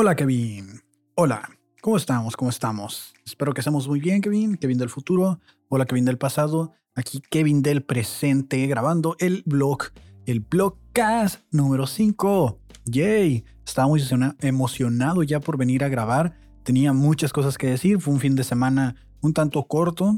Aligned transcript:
Hola 0.00 0.14
Kevin. 0.14 0.80
Hola. 1.16 1.50
¿Cómo 1.82 1.96
estamos? 1.96 2.36
¿Cómo 2.36 2.50
estamos? 2.50 3.14
Espero 3.26 3.52
que 3.52 3.62
estemos 3.62 3.88
muy 3.88 3.98
bien, 3.98 4.20
Kevin. 4.20 4.56
Kevin 4.56 4.78
del 4.78 4.90
futuro. 4.90 5.40
Hola 5.70 5.86
Kevin 5.86 6.04
del 6.04 6.18
pasado. 6.18 6.72
Aquí 6.94 7.20
Kevin 7.20 7.62
del 7.62 7.82
presente 7.82 8.64
grabando 8.68 9.16
el 9.18 9.42
blog, 9.44 9.86
el 10.24 10.38
blogcast 10.38 11.40
número 11.50 11.88
5. 11.88 12.60
Yay. 12.84 13.44
Estaba 13.66 13.88
muy 13.88 14.00
emocionado 14.40 15.24
ya 15.24 15.40
por 15.40 15.56
venir 15.56 15.82
a 15.82 15.88
grabar. 15.88 16.38
Tenía 16.62 16.92
muchas 16.92 17.32
cosas 17.32 17.58
que 17.58 17.66
decir. 17.66 18.00
Fue 18.00 18.14
un 18.14 18.20
fin 18.20 18.36
de 18.36 18.44
semana 18.44 18.94
un 19.20 19.34
tanto 19.34 19.64
corto, 19.64 20.16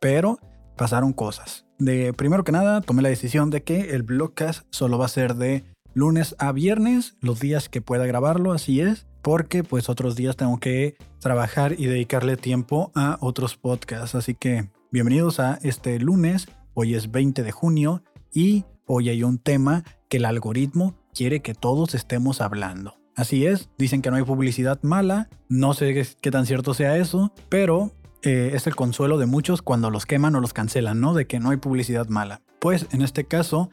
pero 0.00 0.38
pasaron 0.78 1.12
cosas. 1.12 1.66
De 1.78 2.14
primero 2.14 2.42
que 2.42 2.52
nada, 2.52 2.80
tomé 2.80 3.02
la 3.02 3.10
decisión 3.10 3.50
de 3.50 3.64
que 3.64 3.90
el 3.90 4.02
blogcast 4.02 4.66
solo 4.70 4.96
va 4.96 5.04
a 5.04 5.08
ser 5.08 5.34
de 5.34 5.66
lunes 5.92 6.36
a 6.38 6.52
viernes, 6.52 7.16
los 7.20 7.40
días 7.40 7.68
que 7.68 7.82
pueda 7.82 8.06
grabarlo, 8.06 8.52
así 8.52 8.80
es, 8.80 9.06
porque 9.22 9.64
pues 9.64 9.88
otros 9.88 10.16
días 10.16 10.36
tengo 10.36 10.58
que 10.58 10.96
trabajar 11.18 11.74
y 11.78 11.86
dedicarle 11.86 12.36
tiempo 12.36 12.92
a 12.94 13.18
otros 13.20 13.56
podcasts. 13.56 14.14
Así 14.14 14.34
que 14.34 14.70
bienvenidos 14.90 15.40
a 15.40 15.58
este 15.62 15.98
lunes, 15.98 16.48
hoy 16.74 16.94
es 16.94 17.10
20 17.10 17.42
de 17.42 17.52
junio 17.52 18.02
y 18.32 18.64
hoy 18.86 19.08
hay 19.08 19.22
un 19.22 19.38
tema 19.38 19.84
que 20.08 20.18
el 20.18 20.24
algoritmo 20.24 20.96
quiere 21.14 21.40
que 21.40 21.54
todos 21.54 21.94
estemos 21.94 22.40
hablando. 22.40 22.96
Así 23.16 23.46
es, 23.46 23.68
dicen 23.76 24.02
que 24.02 24.10
no 24.10 24.16
hay 24.16 24.22
publicidad 24.22 24.80
mala, 24.82 25.28
no 25.48 25.74
sé 25.74 26.06
qué 26.20 26.30
tan 26.30 26.46
cierto 26.46 26.74
sea 26.74 26.96
eso, 26.96 27.34
pero 27.48 27.92
eh, 28.22 28.52
es 28.54 28.66
el 28.66 28.76
consuelo 28.76 29.18
de 29.18 29.26
muchos 29.26 29.62
cuando 29.62 29.90
los 29.90 30.04
queman 30.04 30.34
o 30.36 30.40
los 30.40 30.52
cancelan, 30.52 31.00
¿no? 31.00 31.14
De 31.14 31.26
que 31.26 31.40
no 31.40 31.50
hay 31.50 31.56
publicidad 31.56 32.08
mala. 32.08 32.42
Pues 32.60 32.86
en 32.92 33.00
este 33.02 33.24
caso, 33.24 33.70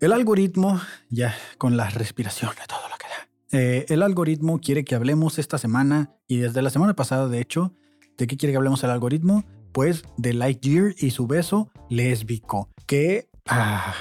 el 0.00 0.12
algoritmo, 0.12 0.80
ya 1.10 1.34
con 1.58 1.76
la 1.76 1.90
respiración 1.90 2.50
de 2.52 2.66
todo 2.66 2.88
lo 2.88 2.96
que 2.96 3.06
da, 3.08 3.28
eh, 3.54 3.86
el 3.88 4.02
algoritmo 4.02 4.60
quiere 4.60 4.84
que 4.84 4.94
hablemos 4.94 5.38
esta 5.38 5.58
semana 5.58 6.16
y 6.26 6.38
desde 6.38 6.60
la 6.60 6.70
semana 6.70 6.94
pasada, 6.94 7.28
de 7.28 7.40
hecho, 7.40 7.72
¿de 8.18 8.26
qué 8.26 8.36
quiere 8.36 8.52
que 8.52 8.56
hablemos 8.56 8.82
el 8.82 8.90
algoritmo? 8.90 9.44
Pues 9.72 10.02
de 10.16 10.34
Lightyear 10.34 10.94
y 10.98 11.10
su 11.10 11.26
beso 11.26 11.70
lésbico, 11.88 12.68
que... 12.86 13.28
Ah, 13.46 13.94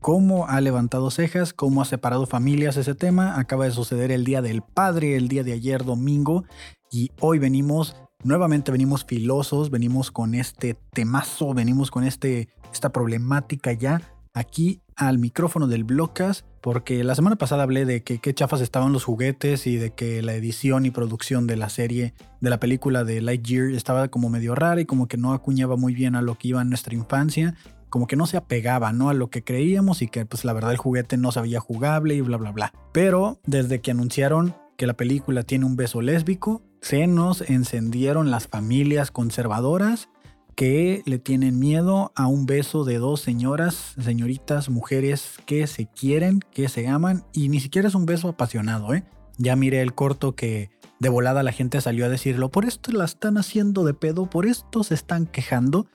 cómo 0.00 0.46
ha 0.46 0.60
levantado 0.60 1.10
cejas, 1.10 1.52
cómo 1.52 1.82
ha 1.82 1.84
separado 1.84 2.26
familias 2.26 2.76
ese 2.76 2.94
tema. 2.94 3.38
Acaba 3.38 3.64
de 3.64 3.70
suceder 3.70 4.12
el 4.12 4.24
Día 4.24 4.42
del 4.42 4.62
Padre, 4.62 5.16
el 5.16 5.28
día 5.28 5.42
de 5.42 5.52
ayer 5.52 5.84
domingo, 5.84 6.44
y 6.90 7.10
hoy 7.20 7.38
venimos, 7.38 7.96
nuevamente 8.22 8.72
venimos 8.72 9.04
filosos, 9.04 9.70
venimos 9.70 10.10
con 10.10 10.34
este 10.34 10.74
temazo, 10.92 11.54
venimos 11.54 11.90
con 11.90 12.04
este, 12.04 12.48
esta 12.72 12.90
problemática 12.90 13.72
ya 13.72 14.02
aquí 14.34 14.82
al 14.96 15.18
micrófono 15.18 15.66
del 15.66 15.84
Blogcast 15.84 16.46
porque 16.60 17.04
la 17.04 17.14
semana 17.14 17.36
pasada 17.36 17.62
hablé 17.62 17.84
de 17.84 18.02
que 18.02 18.18
qué 18.18 18.34
chafas 18.34 18.60
estaban 18.60 18.92
los 18.92 19.04
juguetes 19.04 19.66
y 19.66 19.76
de 19.76 19.90
que 19.90 20.22
la 20.22 20.34
edición 20.34 20.86
y 20.86 20.90
producción 20.90 21.46
de 21.46 21.56
la 21.56 21.68
serie, 21.68 22.14
de 22.40 22.50
la 22.50 22.60
película 22.60 23.04
de 23.04 23.20
Lightyear 23.20 23.70
estaba 23.70 24.08
como 24.08 24.28
medio 24.28 24.54
rara 24.54 24.80
y 24.80 24.86
como 24.86 25.08
que 25.08 25.16
no 25.16 25.32
acuñaba 25.32 25.76
muy 25.76 25.94
bien 25.94 26.14
a 26.14 26.22
lo 26.22 26.36
que 26.36 26.48
iba 26.48 26.62
en 26.62 26.68
nuestra 26.68 26.94
infancia, 26.94 27.54
como 27.90 28.06
que 28.06 28.16
no 28.16 28.26
se 28.26 28.36
apegaba, 28.36 28.92
¿no? 28.92 29.08
A 29.08 29.14
lo 29.14 29.30
que 29.30 29.44
creíamos 29.44 30.02
y 30.02 30.08
que 30.08 30.26
pues 30.26 30.44
la 30.44 30.52
verdad 30.52 30.72
el 30.72 30.76
juguete 30.76 31.16
no 31.16 31.32
se 31.32 31.40
veía 31.40 31.60
jugable 31.60 32.14
y 32.14 32.20
bla 32.20 32.36
bla 32.36 32.52
bla. 32.52 32.72
Pero 32.92 33.40
desde 33.46 33.80
que 33.80 33.90
anunciaron 33.90 34.54
que 34.76 34.86
la 34.86 34.94
película 34.94 35.42
tiene 35.42 35.64
un 35.64 35.76
beso 35.76 36.02
lésbico, 36.02 36.62
se 36.80 37.06
nos 37.06 37.40
encendieron 37.42 38.30
las 38.30 38.46
familias 38.46 39.10
conservadoras 39.10 40.08
que 40.58 41.04
le 41.06 41.20
tienen 41.20 41.60
miedo 41.60 42.10
a 42.16 42.26
un 42.26 42.44
beso 42.44 42.82
de 42.82 42.98
dos 42.98 43.20
señoras, 43.20 43.94
señoritas, 44.02 44.70
mujeres 44.70 45.38
que 45.46 45.68
se 45.68 45.86
quieren, 45.86 46.40
que 46.52 46.68
se 46.68 46.88
aman 46.88 47.24
y 47.32 47.48
ni 47.48 47.60
siquiera 47.60 47.86
es 47.86 47.94
un 47.94 48.06
beso 48.06 48.28
apasionado, 48.28 48.92
¿eh? 48.92 49.04
Ya 49.36 49.54
miré 49.54 49.82
el 49.82 49.94
corto 49.94 50.34
que 50.34 50.70
de 50.98 51.08
volada 51.10 51.44
la 51.44 51.52
gente 51.52 51.80
salió 51.80 52.06
a 52.06 52.08
decirlo, 52.08 52.50
por 52.50 52.64
esto 52.64 52.90
la 52.90 53.04
están 53.04 53.38
haciendo 53.38 53.84
de 53.84 53.94
pedo, 53.94 54.28
por 54.28 54.46
esto 54.46 54.82
se 54.82 54.94
están 54.94 55.26
quejando 55.26 55.86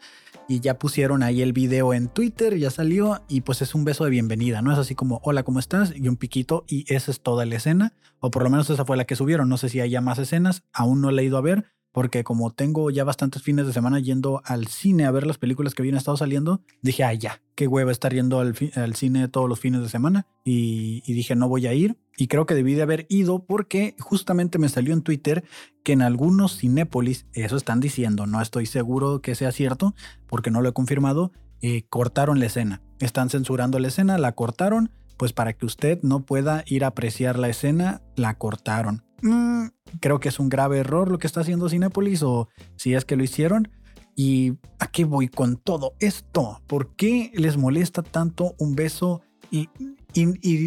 y 0.48 0.62
ya 0.62 0.80
pusieron 0.80 1.24
ahí 1.24 1.42
el 1.42 1.52
video 1.52 1.94
en 1.94 2.08
Twitter, 2.08 2.58
ya 2.58 2.70
salió 2.70 3.22
y 3.28 3.42
pues 3.42 3.62
es 3.62 3.76
un 3.76 3.84
beso 3.84 4.06
de 4.06 4.12
bienvenida, 4.12 4.62
¿no? 4.62 4.72
Es 4.72 4.80
así 4.80 4.96
como, 4.96 5.20
hola, 5.26 5.44
¿cómo 5.44 5.60
estás? 5.60 5.94
Y 5.94 6.08
un 6.08 6.16
piquito 6.16 6.64
y 6.70 6.86
esa 6.88 7.12
es 7.12 7.20
toda 7.20 7.46
la 7.46 7.56
escena, 7.56 7.92
o 8.22 8.32
por 8.32 8.44
lo 8.44 8.50
menos 8.50 8.70
esa 8.70 8.86
fue 8.86 8.96
la 8.96 9.04
que 9.04 9.18
subieron, 9.18 9.50
no 9.50 9.58
sé 9.58 9.68
si 9.68 9.82
haya 9.82 10.00
más 10.00 10.20
escenas, 10.20 10.64
aún 10.72 11.02
no 11.02 11.10
he 11.10 11.24
ido 11.26 11.38
a 11.38 11.42
ver, 11.42 11.73
porque 11.94 12.24
como 12.24 12.52
tengo 12.52 12.90
ya 12.90 13.06
bastantes 13.06 13.42
fines 13.42 13.66
de 13.66 13.72
semana 13.72 14.00
yendo 14.00 14.42
al 14.44 14.68
cine 14.68 15.06
a 15.06 15.12
ver 15.12 15.26
las 15.26 15.38
películas 15.38 15.74
que 15.74 15.84
habían 15.84 15.96
estado 15.96 16.18
saliendo, 16.18 16.62
dije, 16.82 17.04
ay 17.04 17.20
ya, 17.20 17.42
qué 17.56 17.68
hueva 17.68 17.92
estar 17.92 18.14
yendo 18.14 18.40
al, 18.40 18.56
cine 18.96 19.28
todos 19.30 19.48
los 19.48 19.60
fines 19.60 19.82
de 19.82 19.90
semana 19.90 20.26
y, 20.44 21.04
y, 21.06 21.14
dije, 21.14 21.36
no 21.36 21.48
voy 21.48 21.68
a 21.68 21.74
ir. 21.74 21.98
Y 22.18 22.28
creo 22.28 22.46
que 22.46 22.56
debí 22.56 22.74
de 22.74 22.82
haber 22.82 23.06
ido 23.10 23.46
porque 23.46 23.96
justamente 24.00 24.60
me 24.60 24.70
salió 24.70 24.94
en 24.94 25.04
Twitter 25.04 25.44
que 25.84 25.94
en 25.94 26.02
algunos 26.02 26.58
Cinépolis, 26.58 27.28
eso 27.34 27.58
están 27.58 27.80
diciendo, 27.80 28.26
no 28.26 28.42
estoy 28.42 28.66
seguro 28.66 29.22
que 29.22 29.36
sea 29.36 29.52
cierto 29.52 29.96
porque 30.28 30.52
no 30.52 30.62
lo 30.62 30.70
he 30.70 30.74
confirmado, 30.74 31.32
eh, 31.62 31.84
cortaron 31.90 32.40
la 32.40 32.48
escena. 32.48 32.82
Están 33.00 33.30
censurando 33.30 33.80
la 33.80 33.88
escena, 33.88 34.18
la 34.18 34.34
cortaron, 34.34 34.92
pues 35.18 35.32
para 35.32 35.54
que 35.54 35.66
usted 35.66 36.00
no 36.02 36.26
pueda 36.26 36.64
ir 36.68 36.84
a 36.84 36.88
apreciar 36.88 37.40
la 37.40 37.50
escena, 37.50 38.02
la 38.16 38.38
cortaron. 38.38 39.04
Mm, 39.24 39.68
creo 40.02 40.20
que 40.20 40.28
es 40.30 40.38
un 40.38 40.50
grave 40.50 40.80
error 40.80 41.10
lo 41.10 41.18
que 41.18 41.28
está 41.28 41.42
haciendo 41.42 41.70
Cinepolis 41.70 42.22
o 42.24 42.50
si 42.76 42.94
es 42.94 43.06
que 43.06 43.16
lo 43.16 43.24
hicieron. 43.24 43.70
¿Y 44.16 44.54
a 44.78 44.88
qué 44.88 45.06
voy 45.06 45.28
con 45.28 45.56
todo 45.56 45.94
esto? 46.00 46.62
¿Por 46.68 46.96
qué 46.96 47.32
les 47.34 47.58
molesta 47.58 48.04
tanto 48.04 48.54
un 48.60 48.76
beso? 48.76 49.22
Y, 49.50 49.70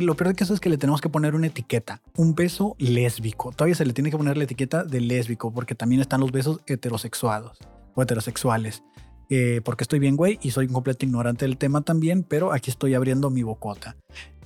lo 0.00 0.14
peor 0.16 0.28
de 0.28 0.34
que 0.34 0.44
eso 0.44 0.54
es 0.54 0.60
que 0.60 0.68
le 0.68 0.78
tenemos 0.78 1.00
que 1.00 1.08
poner 1.08 1.34
una 1.34 1.48
etiqueta, 1.48 2.02
un 2.16 2.34
beso 2.34 2.76
lésbico. 2.78 3.52
Todavía 3.52 3.74
se 3.74 3.84
le 3.84 3.92
tiene 3.92 4.10
que 4.10 4.16
poner 4.16 4.36
la 4.36 4.44
etiqueta 4.44 4.84
de 4.84 5.00
lésbico 5.00 5.52
porque 5.52 5.74
también 5.74 6.00
están 6.00 6.20
los 6.20 6.32
besos 6.32 6.60
heterosexuados 6.66 7.58
o 7.94 8.02
heterosexuales. 8.02 8.82
Eh, 9.28 9.60
porque 9.64 9.84
estoy 9.84 9.98
bien, 9.98 10.16
güey, 10.16 10.38
y 10.40 10.52
soy 10.52 10.66
un 10.66 10.72
completo 10.72 11.04
ignorante 11.04 11.44
del 11.44 11.58
tema 11.58 11.82
también, 11.82 12.22
pero 12.22 12.52
aquí 12.52 12.70
estoy 12.70 12.94
abriendo 12.94 13.28
mi 13.28 13.42
bocota. 13.42 13.96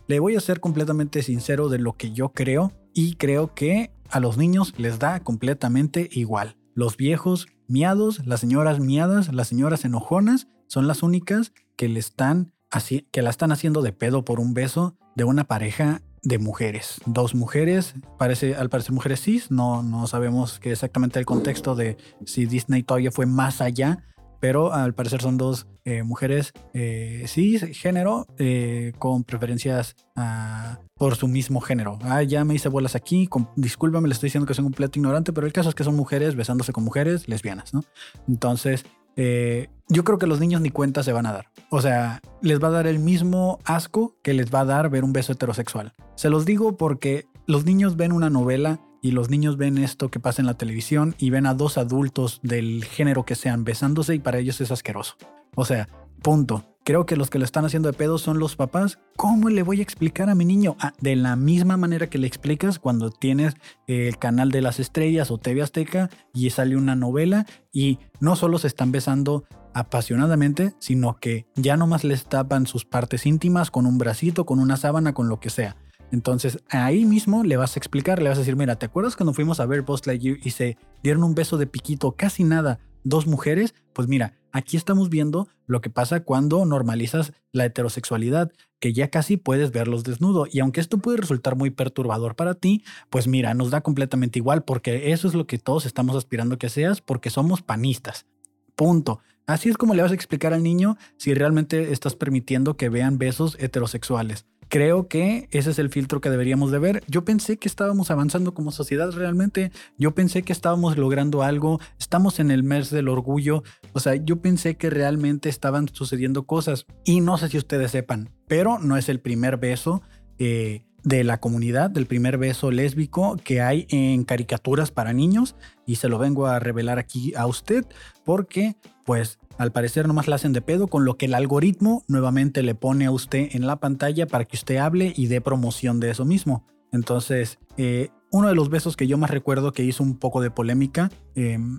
Le 0.07 0.21
voy 0.21 0.37
a 0.37 0.41
ser 0.41 0.59
completamente 0.61 1.23
sincero 1.23 1.69
de 1.69 1.79
lo 1.79 1.93
que 1.93 2.13
yo 2.13 2.31
creo 2.31 2.73
y 2.93 3.15
creo 3.15 3.55
que 3.55 3.93
a 4.11 4.21
los 4.21 4.37
niños 4.37 4.75
les 4.77 4.99
da 4.99 5.21
completamente 5.21 6.09
igual. 6.13 6.57
Los 6.75 6.97
viejos 6.97 7.49
miados, 7.69 8.27
las 8.27 8.41
señoras 8.41 8.81
miadas, 8.81 9.33
las 9.33 9.49
señoras 9.49 9.85
enojonas 9.85 10.49
son 10.67 10.87
las 10.87 11.03
únicas 11.03 11.53
que 11.77 11.89
le 11.89 11.99
están 12.01 12.53
así, 12.71 13.09
que 13.11 13.23
la 13.23 13.31
están 13.31 13.53
haciendo 13.53 13.83
de 13.83 13.93
pedo 13.93 14.25
por 14.25 14.41
un 14.41 14.55
beso 14.55 14.97
de 15.17 15.25
una 15.25 15.45
pareja 15.45 16.03
de 16.23 16.39
mujeres. 16.39 17.01
Dos 17.07 17.35
mujeres, 17.35 17.95
parece, 18.19 18.55
al 18.55 18.69
parecer 18.69 18.93
mujeres 18.93 19.23
cis, 19.23 19.51
no, 19.51 19.83
no 19.83 20.07
sabemos 20.07 20.59
que 20.59 20.73
exactamente 20.73 21.19
el 21.19 21.27
contexto 21.27 21.75
de 21.75 21.97
si 22.25 22.47
Disney 22.47 22.83
todavía 22.83 23.11
fue 23.11 23.27
más 23.27 23.61
allá 23.61 24.05
pero 24.41 24.73
al 24.73 24.95
parecer 24.95 25.21
son 25.21 25.37
dos 25.37 25.67
eh, 25.85 26.03
mujeres 26.03 26.53
eh, 26.75 27.25
cis 27.27 27.65
género 27.79 28.27
eh, 28.39 28.93
con 28.99 29.25
preferencias 29.25 29.97
ah, 30.17 30.81
por 30.97 31.17
su 31.17 31.29
mismo 31.29 31.61
género. 31.61 31.99
Ah, 32.03 32.23
ya 32.23 32.45
me 32.45 32.55
hice 32.55 32.69
bolas 32.69 32.97
aquí, 32.97 33.29
discúlpame, 33.57 34.09
le 34.09 34.15
estoy 34.15 34.29
diciendo 34.29 34.47
que 34.47 34.55
soy 34.55 34.63
un 34.63 34.71
completo 34.71 34.99
ignorante, 34.99 35.33
pero 35.33 35.47
el 35.47 35.53
caso 35.53 35.69
es 35.69 35.75
que 35.75 35.85
son 35.85 35.97
mujeres 35.97 36.35
besándose 36.35 36.73
con 36.73 36.85
mujeres 36.85 37.29
lesbianas, 37.29 37.73
¿no? 37.73 37.85
Entonces, 38.27 38.85
eh, 39.17 39.69
yo 39.89 40.05
creo 40.05 40.19
que 40.19 40.27
los 40.27 40.41
niños 40.41 40.61
ni 40.61 40.71
cuenta 40.71 41.03
se 41.03 41.13
van 41.13 41.27
a 41.27 41.33
dar. 41.33 41.51
O 41.71 41.81
sea, 41.81 42.21
les 42.43 42.63
va 42.63 42.69
a 42.69 42.73
dar 42.73 42.87
el 42.87 42.99
mismo 42.99 43.59
asco 43.65 44.17
que 44.23 44.35
les 44.35 44.53
va 44.53 44.61
a 44.61 44.65
dar 44.65 44.89
ver 44.89 45.05
un 45.05 45.13
beso 45.13 45.33
heterosexual. 45.33 45.93
Se 46.15 46.31
los 46.31 46.45
digo 46.45 46.77
porque 46.77 47.27
los 47.47 47.65
niños 47.65 47.97
ven 47.97 48.13
una 48.13 48.31
novela 48.31 48.81
y 49.03 49.13
los 49.13 49.31
niños 49.31 49.57
ven 49.57 49.79
esto 49.79 50.11
que 50.11 50.21
pasa 50.21 50.43
en 50.43 50.47
la 50.47 50.55
televisión 50.55 51.15
y 51.19 51.31
ven 51.31 51.47
a 51.47 51.55
dos 51.55 51.79
adultos 51.79 52.41
del 52.43 52.85
género 52.85 53.25
que 53.25 53.35
sean 53.35 53.65
besándose 53.65 54.15
y 54.15 54.19
para 54.19 54.39
ellos 54.39 54.61
es 54.61 54.71
asqueroso. 54.71 55.17
O 55.55 55.65
sea, 55.65 55.89
punto. 56.23 56.65
Creo 56.83 57.05
que 57.05 57.17
los 57.17 57.29
que 57.29 57.39
lo 57.39 57.45
están 57.45 57.67
haciendo 57.67 57.91
de 57.91 57.97
pedo 57.97 58.17
son 58.17 58.39
los 58.39 58.57
papás. 58.57 58.99
¿Cómo 59.17 59.51
le 59.51 59.63
voy 59.63 59.81
a 59.81 59.83
explicar 59.83 60.31
a 60.31 60.35
mi 60.35 60.47
niño? 60.47 60.77
Ah, 60.81 60.95
de 61.01 61.15
la 61.15 61.37
misma 61.37 61.77
manera 61.77 62.09
que 62.09 62.19
le 62.19 62.27
explicas 62.27 62.79
cuando 62.79 63.11
tienes 63.11 63.55
el 63.87 64.17
canal 64.19 64.51
de 64.51 64.63
las 64.63 64.81
estrellas 64.81 65.31
o 65.31 65.39
TV 65.39 65.63
Azteca 65.63 66.09
y 66.33 66.49
sale 66.51 66.77
una 66.77 66.97
novela 66.97 67.47
y 67.71 67.99
no 68.19 68.35
solo 68.35 68.59
se 68.59 68.67
están 68.67 68.93
besando 68.93 69.45
apasionadamente, 69.75 70.75
sino 70.79 71.19
que 71.21 71.47
ya 71.55 71.77
nomás 71.77 72.03
les 72.03 72.25
tapan 72.25 72.67
sus 72.67 72.87
partes 72.87 73.27
íntimas 73.27 73.71
con 73.71 73.87
un 73.87 73.99
bracito, 73.99 74.47
con 74.47 74.59
una 74.59 74.77
sábana, 74.77 75.13
con 75.13 75.29
lo 75.29 75.39
que 75.39 75.51
sea. 75.51 75.77
Entonces 76.13 76.59
ahí 76.69 77.05
mismo 77.05 77.45
le 77.45 77.57
vas 77.57 77.77
a 77.77 77.79
explicar, 77.79 78.21
le 78.21 78.29
vas 78.29 78.39
a 78.39 78.41
decir, 78.41 78.57
mira, 78.57 78.77
¿te 78.77 78.87
acuerdas 78.87 79.17
cuando 79.17 79.33
fuimos 79.33 79.61
a 79.61 79.67
ver 79.67 79.85
Post 79.85 80.07
Lightyear 80.07 80.39
y 80.43 80.51
se 80.51 80.77
dieron 81.03 81.25
un 81.25 81.35
beso 81.35 81.57
de 81.57 81.67
piquito, 81.67 82.13
casi 82.13 82.45
nada, 82.45 82.81
dos 83.05 83.27
mujeres? 83.27 83.75
Pues 83.93 84.09
mira, 84.09 84.35
aquí 84.53 84.77
estamos 84.77 85.09
viendo 85.09 85.49
lo 85.67 85.81
que 85.81 85.91
pasa 85.91 86.21
cuando 86.21 86.65
normalizas 86.65 87.33
la 87.53 87.65
heterosexualidad, 87.65 88.53
que 88.81 88.93
ya 88.93 89.09
casi 89.09 89.37
puedes 89.37 89.71
verlos 89.71 90.05
desnudo. 90.05 90.47
Y 90.51 90.61
aunque 90.61 90.81
esto 90.81 90.99
puede 90.99 91.19
resultar 91.19 91.57
muy 91.57 91.71
perturbador 91.71 92.35
para 92.35 92.55
ti, 92.55 92.83
pues 93.09 93.29
mira, 93.29 93.55
nos 93.55 93.71
da 93.71 93.81
completamente 93.83 94.39
igual 94.39 94.65
porque 94.65 95.13
eso 95.13 95.29
es 95.29 95.35
lo 95.35 95.47
que 95.47 95.59
todos 95.59 95.87
estamos 95.87 96.17
aspirando 96.17 96.59
que 96.59 96.69
seas 96.69 97.01
porque 97.01 97.31
somos 97.31 97.63
panistas. 97.63 98.27
Punto. 98.75 99.21
Así 99.47 99.69
es 99.69 99.77
como 99.77 99.95
le 99.95 100.03
vas 100.03 100.13
a 100.13 100.15
explicar 100.15 100.53
al 100.53 100.63
niño 100.63 100.97
si 101.17 101.35
realmente 101.35 101.93
estás 101.93 102.15
permitiendo 102.15 102.77
que 102.77 102.89
vean 102.89 103.19
besos 103.19 103.57
heterosexuales. 103.59 104.47
Creo 104.71 105.09
que 105.09 105.49
ese 105.51 105.71
es 105.71 105.79
el 105.79 105.91
filtro 105.91 106.23
que 106.23 106.31
deberíamos 106.31 106.71
de 106.71 106.79
ver. 106.79 107.03
Yo 107.09 107.25
pensé 107.25 107.59
que 107.59 107.69
estábamos 107.69 108.11
avanzando 108.11 108.55
como 108.55 108.71
sociedad 108.71 109.11
realmente. 109.11 109.73
Yo 109.99 110.15
pensé 110.15 110.43
que 110.43 110.53
estábamos 110.53 110.97
logrando 110.97 111.43
algo. 111.43 111.81
Estamos 111.99 112.39
en 112.39 112.51
el 112.51 112.63
mes 112.63 112.89
del 112.89 113.09
orgullo. 113.09 113.65
O 113.93 114.01
sea, 114.01 114.15
yo 114.15 114.41
pensé 114.41 114.77
que 114.77 114.89
realmente 114.89 115.49
estaban 115.49 115.89
sucediendo 115.89 116.45
cosas. 116.45 116.87
Y 117.05 117.21
no 117.21 117.37
sé 117.37 117.49
si 117.49 117.59
ustedes 117.59 117.91
sepan, 117.91 118.31
pero 118.47 118.79
no 118.79 118.97
es 118.97 119.09
el 119.11 119.21
primer 119.21 119.59
beso. 119.59 120.03
Eh, 120.39 120.87
de 121.03 121.25
la 121.25 121.41
comunidad, 121.41 121.89
del 121.89 122.07
primer 122.07 122.37
beso 122.37 122.71
lésbico 122.71 123.37
que 123.43 123.63
hay 123.63 123.87
en 123.89 124.25
caricaturas 124.25 124.91
para 124.91 125.15
niños 125.15 125.57
y 125.87 125.97
se 125.97 126.11
lo 126.11 126.19
vengo 126.19 126.47
a 126.47 126.59
revelar 126.59 126.99
aquí 126.99 127.35
a 127.35 127.47
usted 127.47 127.87
porque 128.23 128.77
pues 129.07 129.39
al 129.61 129.73
parecer 129.73 130.09
nomás 130.09 130.27
la 130.27 130.37
hacen 130.37 130.55
de 130.55 130.63
pedo 130.63 130.87
con 130.87 131.05
lo 131.05 131.19
que 131.19 131.27
el 131.27 131.35
algoritmo 131.35 132.03
nuevamente 132.09 132.63
le 132.63 132.75
pone 132.75 133.05
a 133.05 133.11
usted 133.11 133.51
en 133.53 133.67
la 133.67 133.77
pantalla 133.77 134.27
para 134.27 134.47
que 134.47 134.57
usted 134.57 134.79
hable 134.79 135.13
y 135.15 135.27
dé 135.27 135.43
promoción 135.43 136.01
de 136.01 136.09
eso 136.09 136.25
mismo. 136.25 136.65
Entonces, 136.93 137.59
eh, 137.77 138.09
uno 138.33 138.49
de 138.49 138.55
los 138.55 138.71
besos 138.71 138.97
que 138.97 139.07
yo 139.07 139.19
más 139.19 139.31
recuerdo 139.31 139.73
que 139.73 139.85
hizo 139.85 140.03
un 140.03 140.19
poco 140.19 140.41
de 140.41 140.51
polémica 140.51 141.11
em, 141.35 141.79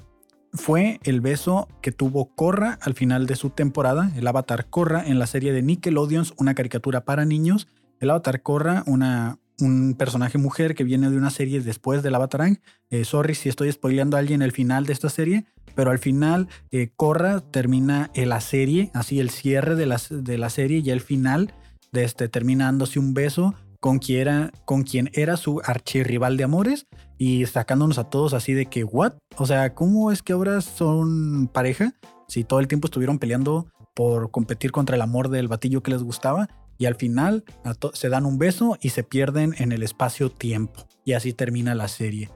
fue 0.54 1.00
el 1.06 1.22
beso 1.22 1.68
que 1.81 1.92
tuvo 1.92 2.36
Korra 2.36 2.78
al 2.83 2.94
final 2.94 3.25
de 3.25 3.36
su 3.36 3.50
temporada, 3.50 4.12
el 4.16 4.27
avatar 4.27 4.69
Korra 4.69 5.04
en 5.04 5.18
la 5.18 5.25
serie 5.25 5.51
de 5.51 5.63
Nickelodeon, 5.63 6.25
una 6.38 6.54
caricatura 6.54 7.04
para 7.04 7.25
niños 7.25 7.68
el 8.01 8.10
Avatar 8.10 8.42
Korra, 8.42 8.84
una, 8.88 9.38
un 9.62 9.96
personaje 9.98 10.38
mujer 10.38 10.75
que 10.75 10.84
viene 10.84 11.10
de 11.10 11.18
una 11.18 11.30
serie 11.30 11.62
después 11.62 12.04
del 12.04 12.16
Avatar 12.16 12.58
Eh, 12.90 13.06
sorry 13.06 13.36
si 13.36 13.50
estoy 13.50 13.72
spoileando 13.72 14.18
a 14.18 14.19
alguien 14.19 14.42
el 14.42 14.52
final 14.52 14.86
de 14.86 14.94
esta 14.94 15.10
serie, 15.10 15.46
pero 15.75 15.92
al 15.92 16.00
final 16.00 16.48
eh, 16.72 16.92
Korra 16.96 17.42
termina 17.42 18.12
la 18.16 18.42
serie, 18.42 18.92
así 18.94 19.19
el 19.19 19.30
cierre 19.30 19.75
de 19.75 19.86
la, 19.86 20.02
de 20.10 20.38
la 20.38 20.50
serie 20.50 20.81
y 20.84 20.90
el 20.90 21.02
final 21.02 21.54
de 21.92 22.04
este, 22.04 22.30
terminándose 22.30 23.00
un 23.00 23.13
beso 23.13 23.54
con 23.80 24.00
quien, 24.00 24.22
era, 24.22 24.52
con 24.66 24.84
quien 24.84 25.10
era 25.13 25.38
su 25.38 25.62
archirrival 25.63 26.38
de 26.38 26.44
amores 26.44 26.88
y 27.18 27.46
sacándonos 27.46 27.98
a 27.98 28.10
todos 28.10 28.34
así 28.34 28.54
de 28.54 28.68
que, 28.68 28.84
¿what? 28.84 29.13
O 29.38 29.46
sea, 29.46 29.74
¿cómo 29.74 30.12
es 30.12 30.22
que 30.22 30.34
ahora 30.34 30.62
son 30.62 31.50
pareja? 31.52 31.94
Si 32.28 32.44
todo 32.44 32.60
el 32.60 32.68
tiempo 32.68 32.88
estuvieron 32.88 33.19
peleando 33.19 33.68
por 33.96 34.31
competir 34.31 34.72
contra 34.72 34.96
el 34.96 35.02
amor 35.02 35.30
del 35.30 35.48
batillo 35.48 35.84
que 35.84 35.92
les 35.92 36.04
gustaba 36.04 36.48
y 36.81 36.88
al 36.88 36.95
final 36.95 37.44
se 37.94 38.10
dan 38.10 38.25
un 38.25 38.39
beso 38.39 38.75
y 38.81 38.89
se 38.89 39.04
pierden 39.04 39.54
en 39.60 39.72
el 39.72 39.83
espacio-tiempo. 39.83 40.88
Y 41.06 41.13
así 41.13 41.31
termina 41.31 41.75
la 41.75 41.88
serie. 41.88 42.31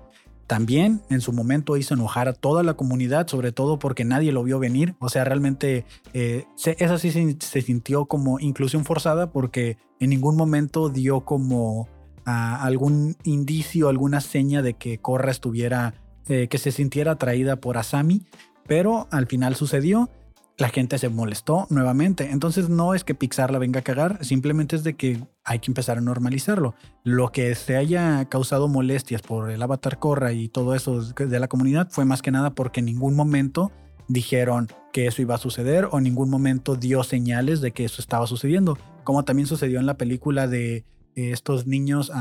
También 0.45 1.01
en 1.09 1.19
su 1.19 1.33
momento 1.33 1.77
hizo 1.77 1.95
enojar 1.95 2.27
a 2.27 2.33
toda 2.33 2.62
la 2.62 2.75
comunidad, 2.75 3.27
sobre 3.27 3.51
todo 3.51 3.80
porque 3.80 4.06
nadie 4.06 4.31
lo 4.31 4.44
vio 4.44 4.59
venir. 4.59 4.94
O 5.00 5.09
sea, 5.09 5.24
realmente 5.24 5.88
eh, 6.13 6.45
esa 6.63 7.00
sí 7.00 7.09
se, 7.39 7.62
sintió 7.63 8.06
como 8.06 8.39
inclusión 8.39 8.86
forzada 8.86 9.31
porque 9.31 9.80
en 10.00 10.12
ningún 10.12 10.36
momento 10.36 10.89
dio 10.89 11.21
como 11.21 11.89
algún 12.25 13.18
indicio, 13.24 13.89
alguna 13.89 14.21
seña 14.21 14.62
de 14.62 14.75
que 14.75 15.00
Korra 15.00 15.31
estuviera, 15.31 15.95
eh, 16.27 16.50
que 16.50 16.59
se 16.59 16.71
sintiera 16.71 17.13
atraída 17.13 17.56
por 17.56 17.80
Asami. 17.80 18.21
Pero 18.68 19.07
al 19.09 19.25
final 19.25 19.56
sucedió 19.56 20.12
la 20.57 20.69
gente 20.69 20.97
se 20.97 21.09
molestó 21.09 21.67
nuevamente. 21.69 22.31
Entonces 22.31 22.69
no 22.69 22.93
es 22.93 23.03
que 23.03 23.15
Pixar 23.15 23.51
la 23.51 23.59
venga 23.59 23.81
a 23.81 23.83
cagar, 23.83 24.23
simplemente 24.23 24.75
es 24.75 24.83
de 24.83 24.95
que 24.95 25.21
hay 25.43 25.59
que 25.59 25.69
empezar 25.69 25.97
a 25.97 26.01
normalizarlo. 26.01 26.75
Lo 27.03 27.31
que 27.31 27.53
se 27.55 27.75
haya 27.75 28.25
causado 28.25 28.67
molestias 28.67 29.21
por 29.21 29.51
el 29.51 29.61
avatar 29.61 29.99
Corra 29.99 30.33
y 30.33 30.47
todo 30.47 30.75
eso 30.75 31.01
de 31.01 31.39
la 31.39 31.47
comunidad 31.47 31.89
fue 31.91 32.05
más 32.05 32.21
que 32.21 32.31
nada 32.31 32.51
porque 32.51 32.79
en 32.79 32.85
ningún 32.85 33.15
momento 33.15 33.71
dijeron 34.07 34.67
que 34.93 35.07
eso 35.07 35.21
iba 35.21 35.35
a 35.35 35.39
suceder 35.39 35.89
o 35.91 35.97
en 35.97 36.05
ningún 36.05 36.29
momento 36.29 36.75
dio 36.75 37.03
señales 37.03 37.59
de 37.59 37.71
que 37.71 37.85
eso 37.85 38.01
estaba 38.01 38.27
sucediendo. 38.27 38.77
Como 39.03 39.23
también 39.23 39.47
sucedió 39.47 39.79
en 39.79 39.85
la 39.85 39.97
película 39.97 40.47
de 40.47 40.77
eh, 40.77 40.83
estos 41.15 41.67
niños, 41.67 42.11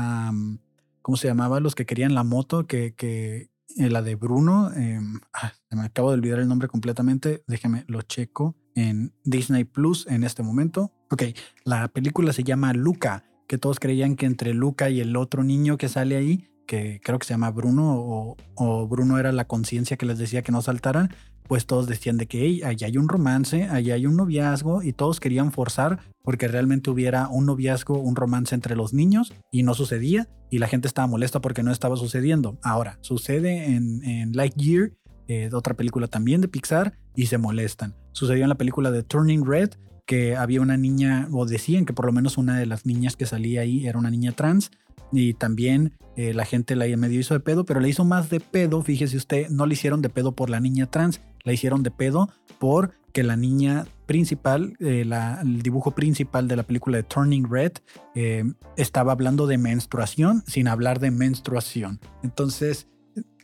¿cómo 1.01 1.17
se 1.17 1.27
llamaba? 1.27 1.59
Los 1.59 1.73
que 1.73 1.85
querían 1.85 2.15
la 2.15 2.23
moto, 2.23 2.67
que, 2.67 2.93
que 2.95 3.49
eh, 3.77 3.89
la 3.89 4.01
de 4.01 4.15
Bruno, 4.15 4.71
em, 4.73 5.19
ah, 5.33 5.53
me 5.71 5.81
acabo 5.81 6.09
de 6.09 6.17
olvidar 6.17 6.39
el 6.39 6.47
nombre 6.47 6.67
completamente, 6.67 7.43
déjeme 7.47 7.83
lo 7.87 8.01
checo 8.01 8.55
en 8.75 9.13
Disney 9.23 9.63
Plus 9.63 10.07
en 10.07 10.23
este 10.23 10.43
momento. 10.43 10.91
Ok, 11.11 11.23
la 11.63 11.87
película 11.87 12.33
se 12.33 12.43
llama 12.43 12.73
Luca, 12.73 13.23
que 13.47 13.57
todos 13.57 13.79
creían 13.79 14.15
que 14.15 14.25
entre 14.25 14.53
Luca 14.53 14.89
y 14.89 15.01
el 15.01 15.15
otro 15.15 15.43
niño 15.43 15.77
que 15.77 15.89
sale 15.89 16.15
ahí, 16.15 16.49
que 16.65 16.99
creo 17.03 17.19
que 17.19 17.27
se 17.27 17.33
llama 17.33 17.51
Bruno, 17.51 17.95
o, 17.95 18.37
o 18.55 18.87
Bruno 18.87 19.19
era 19.19 19.31
la 19.31 19.45
conciencia 19.45 19.97
que 19.97 20.05
les 20.05 20.17
decía 20.17 20.41
que 20.41 20.51
no 20.51 20.61
saltaran, 20.61 21.11
pues 21.47 21.65
todos 21.65 21.87
decían 21.87 22.17
de 22.17 22.27
que 22.27 22.41
hey, 22.41 22.61
allá 22.63 22.87
hay 22.87 22.97
un 22.97 23.07
romance, 23.07 23.63
allá 23.65 23.95
hay 23.95 24.05
un 24.05 24.15
noviazgo 24.15 24.83
y 24.83 24.93
todos 24.93 25.19
querían 25.19 25.51
forzar 25.51 25.99
porque 26.23 26.47
realmente 26.47 26.89
hubiera 26.89 27.27
un 27.27 27.45
noviazgo, 27.45 27.99
un 27.99 28.15
romance 28.15 28.55
entre 28.55 28.75
los 28.75 28.93
niños 28.93 29.33
y 29.51 29.63
no 29.63 29.73
sucedía 29.73 30.27
y 30.49 30.59
la 30.59 30.67
gente 30.67 30.87
estaba 30.87 31.07
molesta 31.07 31.41
porque 31.41 31.63
no 31.63 31.71
estaba 31.71 31.97
sucediendo. 31.97 32.57
Ahora, 32.63 32.97
sucede 33.01 33.65
en, 33.65 34.31
Lightyear, 34.33 34.91
eh, 35.27 35.49
otra 35.53 35.75
película 35.75 36.07
también 36.07 36.41
de 36.41 36.47
Pixar, 36.47 36.97
y 37.15 37.27
se 37.27 37.37
molestan. 37.37 37.95
Sucedió 38.11 38.43
en 38.43 38.49
la 38.49 38.55
película 38.55 38.91
de 38.91 39.03
Turning 39.03 39.45
Red, 39.45 39.71
que 40.05 40.35
había 40.35 40.61
una 40.61 40.77
niña, 40.77 41.27
o 41.31 41.45
decían 41.45 41.85
que 41.85 41.93
por 41.93 42.05
lo 42.05 42.11
menos 42.11 42.37
una 42.37 42.59
de 42.59 42.65
las 42.65 42.85
niñas 42.85 43.15
que 43.15 43.25
salía 43.25 43.61
ahí 43.61 43.87
era 43.87 43.97
una 43.97 44.11
niña 44.11 44.33
trans, 44.33 44.71
y 45.11 45.33
también 45.33 45.93
eh, 46.15 46.33
la 46.33 46.45
gente 46.45 46.75
la 46.75 46.85
medio 46.97 47.19
hizo 47.19 47.33
de 47.33 47.39
pedo, 47.39 47.65
pero 47.65 47.79
le 47.79 47.89
hizo 47.89 48.05
más 48.05 48.29
de 48.29 48.39
pedo, 48.39 48.81
fíjese 48.81 49.17
usted, 49.17 49.49
no 49.49 49.65
le 49.65 49.73
hicieron 49.73 50.01
de 50.01 50.09
pedo 50.09 50.33
por 50.33 50.49
la 50.49 50.59
niña 50.59 50.85
trans, 50.87 51.21
la 51.45 51.53
hicieron 51.53 51.83
de 51.83 51.91
pedo 51.91 52.29
por 52.59 52.93
que 53.13 53.23
la 53.23 53.37
niña 53.37 53.85
principal, 54.05 54.75
eh, 54.81 55.09
el 55.41 55.61
dibujo 55.61 55.91
principal 55.91 56.49
de 56.49 56.57
la 56.57 56.63
película 56.63 56.97
de 56.97 57.03
Turning 57.03 57.49
Red, 57.49 57.71
eh, 58.13 58.43
estaba 58.75 59.13
hablando 59.13 59.47
de 59.47 59.57
menstruación 59.57 60.43
sin 60.45 60.67
hablar 60.67 60.99
de 60.99 61.11
menstruación. 61.11 62.01
Entonces, 62.23 62.89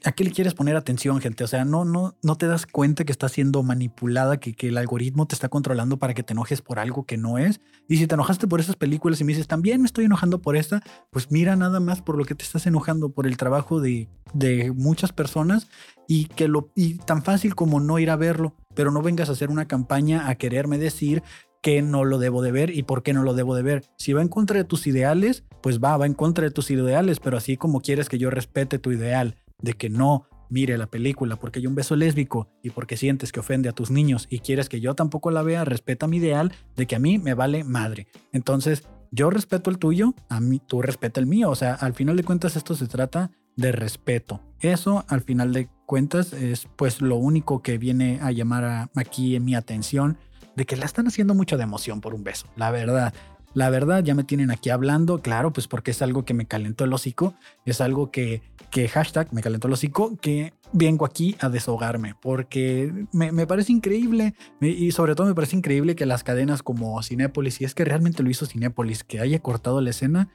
¿A 0.03 0.13
qué 0.13 0.23
le 0.23 0.31
quieres 0.31 0.55
poner 0.55 0.75
atención, 0.75 1.21
gente? 1.21 1.43
O 1.43 1.47
sea, 1.47 1.63
no, 1.63 1.85
no, 1.85 2.15
no 2.23 2.35
te 2.35 2.47
das 2.47 2.65
cuenta 2.65 3.03
que 3.03 3.11
está 3.11 3.29
siendo 3.29 3.61
manipulada, 3.61 4.37
que, 4.37 4.53
que, 4.53 4.69
el 4.69 4.77
algoritmo 4.77 5.27
te 5.27 5.35
está 5.35 5.47
controlando 5.47 5.97
para 5.97 6.15
que 6.15 6.23
te 6.23 6.33
enojes 6.33 6.63
por 6.63 6.79
algo 6.79 7.05
que 7.05 7.17
no 7.17 7.37
es. 7.37 7.61
Y 7.87 7.97
si 7.97 8.07
te 8.07 8.15
enojaste 8.15 8.47
por 8.47 8.59
esas 8.59 8.75
películas 8.75 9.21
y 9.21 9.25
me 9.25 9.33
dices, 9.33 9.47
también 9.47 9.79
me 9.79 9.85
estoy 9.85 10.05
enojando 10.05 10.41
por 10.41 10.55
esta, 10.55 10.81
pues 11.11 11.29
mira 11.29 11.55
nada 11.55 11.79
más 11.79 12.01
por 12.01 12.17
lo 12.17 12.25
que 12.25 12.33
te 12.33 12.43
estás 12.43 12.65
enojando, 12.65 13.09
por 13.09 13.27
el 13.27 13.37
trabajo 13.37 13.79
de, 13.79 14.09
de 14.33 14.71
muchas 14.71 15.13
personas 15.13 15.67
y 16.07 16.25
que 16.25 16.47
lo, 16.47 16.71
y 16.75 16.95
tan 16.95 17.21
fácil 17.21 17.53
como 17.53 17.79
no 17.79 17.99
ir 17.99 18.09
a 18.09 18.15
verlo, 18.15 18.55
pero 18.73 18.89
no 18.89 19.03
vengas 19.03 19.29
a 19.29 19.33
hacer 19.33 19.51
una 19.51 19.67
campaña 19.67 20.29
a 20.29 20.35
quererme 20.35 20.79
decir 20.79 21.21
que 21.61 21.83
no 21.83 22.05
lo 22.05 22.17
debo 22.17 22.41
de 22.41 22.51
ver 22.51 22.71
y 22.71 22.81
por 22.81 23.03
qué 23.03 23.13
no 23.13 23.21
lo 23.21 23.35
debo 23.35 23.53
de 23.53 23.61
ver. 23.61 23.83
Si 23.97 24.13
va 24.13 24.23
en 24.23 24.29
contra 24.29 24.57
de 24.57 24.63
tus 24.63 24.87
ideales, 24.87 25.43
pues 25.61 25.79
va, 25.79 25.95
va 25.95 26.07
en 26.07 26.15
contra 26.15 26.43
de 26.43 26.49
tus 26.49 26.71
ideales, 26.71 27.19
pero 27.19 27.37
así 27.37 27.55
como 27.55 27.81
quieres 27.81 28.09
que 28.09 28.17
yo 28.17 28.31
respete 28.31 28.79
tu 28.79 28.91
ideal 28.91 29.35
de 29.61 29.73
que 29.73 29.89
no 29.89 30.27
mire 30.49 30.77
la 30.77 30.87
película 30.87 31.37
porque 31.37 31.59
hay 31.59 31.67
un 31.67 31.75
beso 31.75 31.95
lésbico 31.95 32.49
y 32.61 32.71
porque 32.71 32.97
sientes 32.97 33.31
que 33.31 33.39
ofende 33.39 33.69
a 33.69 33.71
tus 33.71 33.89
niños 33.89 34.27
y 34.29 34.39
quieres 34.39 34.67
que 34.69 34.81
yo 34.81 34.95
tampoco 34.95 35.31
la 35.31 35.43
vea, 35.43 35.63
respeta 35.65 36.07
mi 36.07 36.17
ideal 36.17 36.51
de 36.75 36.85
que 36.85 36.95
a 36.95 36.99
mí 36.99 37.17
me 37.17 37.33
vale 37.33 37.63
madre. 37.63 38.07
Entonces, 38.33 38.83
yo 39.11 39.29
respeto 39.29 39.69
el 39.69 39.77
tuyo, 39.77 40.13
a 40.29 40.39
mí 40.39 40.59
tú 40.59 40.81
respeta 40.81 41.19
el 41.19 41.25
mío. 41.25 41.49
O 41.49 41.55
sea, 41.55 41.73
al 41.73 41.93
final 41.93 42.17
de 42.17 42.23
cuentas 42.23 42.55
esto 42.55 42.75
se 42.75 42.87
trata 42.87 43.31
de 43.55 43.71
respeto. 43.71 44.41
Eso, 44.59 45.05
al 45.07 45.21
final 45.21 45.53
de 45.53 45.69
cuentas, 45.85 46.33
es 46.33 46.67
pues 46.75 47.01
lo 47.01 47.17
único 47.17 47.61
que 47.61 47.77
viene 47.77 48.19
a 48.21 48.31
llamar 48.31 48.89
aquí 48.95 49.35
en 49.35 49.45
mi 49.45 49.55
atención 49.55 50.17
de 50.55 50.65
que 50.65 50.75
la 50.75 50.85
están 50.85 51.07
haciendo 51.07 51.33
mucho 51.33 51.57
de 51.57 51.63
emoción 51.63 52.01
por 52.01 52.13
un 52.13 52.23
beso, 52.23 52.47
la 52.55 52.71
verdad. 52.71 53.13
La 53.53 53.69
verdad, 53.69 54.03
ya 54.03 54.15
me 54.15 54.23
tienen 54.23 54.49
aquí 54.49 54.69
hablando, 54.69 55.21
claro, 55.21 55.51
pues 55.51 55.67
porque 55.67 55.91
es 55.91 56.01
algo 56.01 56.23
que 56.23 56.33
me 56.33 56.45
calentó 56.45 56.85
el 56.85 56.93
hocico, 56.93 57.33
es 57.65 57.81
algo 57.81 58.09
que, 58.09 58.41
que 58.69 58.87
hashtag 58.87 59.33
me 59.33 59.41
calentó 59.41 59.67
el 59.67 59.73
hocico, 59.73 60.17
que 60.21 60.53
vengo 60.71 61.05
aquí 61.05 61.35
a 61.41 61.49
desahogarme, 61.49 62.15
porque 62.21 63.07
me, 63.11 63.45
parece 63.45 63.73
increíble, 63.73 64.35
y 64.61 64.91
sobre 64.91 65.15
todo 65.15 65.27
me 65.27 65.35
parece 65.35 65.57
increíble 65.57 65.95
que 65.95 66.05
las 66.05 66.23
cadenas 66.23 66.63
como 66.63 67.01
Cinépolis, 67.03 67.59
y 67.59 67.65
es 67.65 67.75
que 67.75 67.83
realmente 67.83 68.23
lo 68.23 68.29
hizo 68.29 68.45
Cinépolis, 68.45 69.03
que 69.03 69.19
haya 69.19 69.39
cortado 69.39 69.81
la 69.81 69.89
escena, 69.89 70.29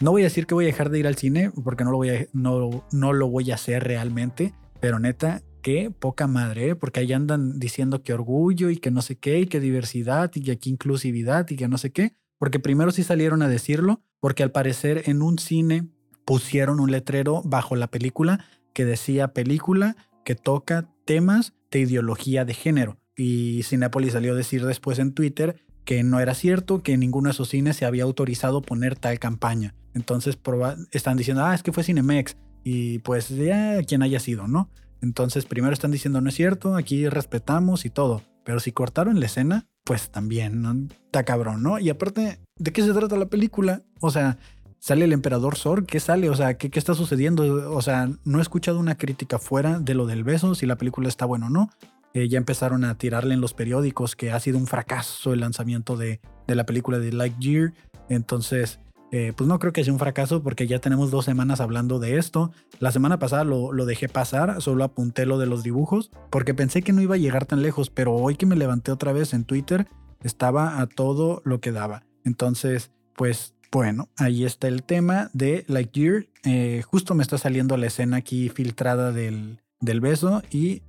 no 0.00 0.12
voy 0.12 0.22
a 0.22 0.24
decir 0.24 0.46
que 0.46 0.54
voy 0.54 0.64
a 0.64 0.68
dejar 0.68 0.88
de 0.88 1.00
ir 1.00 1.06
al 1.06 1.16
cine, 1.16 1.50
porque 1.62 1.84
no 1.84 1.90
lo 1.90 1.98
voy 1.98 2.08
a, 2.10 2.26
no, 2.32 2.86
no 2.92 3.12
lo 3.12 3.28
voy 3.28 3.50
a 3.50 3.56
hacer 3.56 3.84
realmente, 3.84 4.54
pero 4.80 4.98
neta, 4.98 5.42
qué 5.60 5.92
poca 5.96 6.26
madre, 6.26 6.70
¿eh? 6.70 6.76
porque 6.76 7.00
ahí 7.00 7.12
andan 7.12 7.58
diciendo 7.58 8.02
que 8.02 8.14
orgullo 8.14 8.70
y 8.70 8.78
que 8.78 8.90
no 8.90 9.02
sé 9.02 9.16
qué, 9.16 9.40
y 9.40 9.46
que 9.46 9.60
diversidad, 9.60 10.30
y 10.34 10.40
que 10.40 10.52
aquí 10.52 10.70
inclusividad, 10.70 11.48
y 11.50 11.56
que 11.56 11.68
no 11.68 11.76
sé 11.76 11.92
qué 11.92 12.14
porque 12.44 12.60
primero 12.60 12.90
sí 12.90 13.04
salieron 13.04 13.40
a 13.40 13.48
decirlo, 13.48 14.02
porque 14.20 14.42
al 14.42 14.50
parecer 14.50 15.04
en 15.06 15.22
un 15.22 15.38
cine 15.38 15.88
pusieron 16.26 16.78
un 16.78 16.90
letrero 16.90 17.40
bajo 17.42 17.74
la 17.74 17.86
película 17.86 18.44
que 18.74 18.84
decía 18.84 19.32
película 19.32 19.96
que 20.26 20.34
toca 20.34 20.90
temas 21.06 21.54
de 21.70 21.78
ideología 21.78 22.44
de 22.44 22.52
género. 22.52 22.98
Y 23.16 23.62
Cinepolis 23.62 24.12
salió 24.12 24.34
a 24.34 24.36
decir 24.36 24.62
después 24.66 24.98
en 24.98 25.14
Twitter 25.14 25.64
que 25.86 26.02
no 26.02 26.20
era 26.20 26.34
cierto, 26.34 26.82
que 26.82 26.92
en 26.92 27.00
ninguno 27.00 27.28
de 27.28 27.32
esos 27.32 27.48
cines 27.48 27.76
se 27.76 27.86
había 27.86 28.04
autorizado 28.04 28.60
poner 28.60 28.94
tal 28.94 29.18
campaña. 29.18 29.74
Entonces 29.94 30.38
están 30.90 31.16
diciendo, 31.16 31.46
ah, 31.46 31.54
es 31.54 31.62
que 31.62 31.72
fue 31.72 31.82
Cinemex. 31.82 32.36
Y 32.62 32.98
pues 32.98 33.30
ya 33.30 33.82
quien 33.84 34.02
haya 34.02 34.20
sido, 34.20 34.48
¿no? 34.48 34.68
Entonces 35.00 35.46
primero 35.46 35.72
están 35.72 35.92
diciendo, 35.92 36.20
no 36.20 36.28
es 36.28 36.34
cierto, 36.34 36.76
aquí 36.76 37.08
respetamos 37.08 37.86
y 37.86 37.88
todo. 37.88 38.20
Pero 38.44 38.60
si 38.60 38.70
cortaron 38.70 39.18
la 39.18 39.24
escena, 39.24 39.66
pues 39.84 40.10
también, 40.10 40.62
¿no? 40.62 40.74
Está 41.04 41.24
cabrón, 41.24 41.62
¿no? 41.62 41.78
Y 41.78 41.90
aparte, 41.90 42.40
¿de 42.56 42.72
qué 42.72 42.82
se 42.82 42.92
trata 42.92 43.16
la 43.16 43.26
película? 43.26 43.82
O 44.00 44.10
sea, 44.10 44.38
¿sale 44.80 45.04
el 45.04 45.12
emperador 45.12 45.56
Zor? 45.56 45.86
¿Qué 45.86 46.00
sale? 46.00 46.30
O 46.30 46.34
sea, 46.34 46.56
¿qué, 46.56 46.70
¿qué, 46.70 46.78
está 46.78 46.94
sucediendo? 46.94 47.72
O 47.74 47.82
sea, 47.82 48.08
no 48.24 48.38
he 48.38 48.42
escuchado 48.42 48.80
una 48.80 48.96
crítica 48.96 49.38
fuera 49.38 49.78
de 49.78 49.94
lo 49.94 50.06
del 50.06 50.24
beso, 50.24 50.54
si 50.54 50.66
la 50.66 50.76
película 50.76 51.08
está 51.08 51.26
buena 51.26 51.46
o 51.46 51.50
no. 51.50 51.70
Eh, 52.14 52.28
ya 52.28 52.38
empezaron 52.38 52.84
a 52.84 52.96
tirarle 52.96 53.34
en 53.34 53.40
los 53.40 53.54
periódicos 53.54 54.16
que 54.16 54.30
ha 54.30 54.40
sido 54.40 54.56
un 54.56 54.66
fracaso 54.66 55.32
el 55.32 55.40
lanzamiento 55.40 55.96
de, 55.96 56.20
de 56.46 56.54
la 56.54 56.64
película 56.64 56.98
de 56.98 57.12
Lightyear. 57.12 57.74
Entonces, 58.08 58.78
eh, 59.16 59.32
pues 59.32 59.46
no 59.46 59.60
creo 59.60 59.72
que 59.72 59.84
sea 59.84 59.92
un 59.92 60.00
fracaso 60.00 60.42
porque 60.42 60.66
ya 60.66 60.80
tenemos 60.80 61.12
dos 61.12 61.24
semanas 61.24 61.60
hablando 61.60 62.00
de 62.00 62.18
esto. 62.18 62.50
La 62.80 62.90
semana 62.90 63.20
pasada 63.20 63.44
lo, 63.44 63.72
dejé 63.86 64.08
pasar, 64.08 64.60
solo 64.60 64.82
apunté 64.82 65.24
lo 65.24 65.38
de 65.38 65.46
los 65.46 65.62
dibujos 65.62 66.10
porque 66.30 66.52
pensé 66.52 66.82
que 66.82 66.92
no 66.92 67.00
iba 67.00 67.14
a 67.14 67.18
llegar 67.18 67.46
tan 67.46 67.62
lejos, 67.62 67.90
pero 67.90 68.12
hoy 68.12 68.34
que 68.34 68.44
me 68.44 68.56
levanté 68.56 68.90
otra 68.90 69.12
vez 69.12 69.32
en 69.32 69.44
Twitter 69.44 69.86
estaba 70.24 70.80
a 70.80 70.88
todo 70.88 71.42
lo 71.44 71.60
que 71.60 71.70
daba. 71.70 72.02
Entonces, 72.24 72.90
pues 73.14 73.54
bueno, 73.70 74.08
ahí 74.16 74.44
está 74.44 74.66
el 74.66 74.82
tema 74.82 75.30
de 75.32 75.64
Lightyear. 75.68 76.26
Eh, 76.42 76.82
justo 76.84 77.14
me 77.14 77.22
está 77.22 77.38
saliendo 77.38 77.76
la 77.76 77.86
escena 77.86 78.16
aquí 78.16 78.48
filtrada 78.48 79.12
del, 79.12 79.60
beso 79.80 80.42
y... 80.50 80.82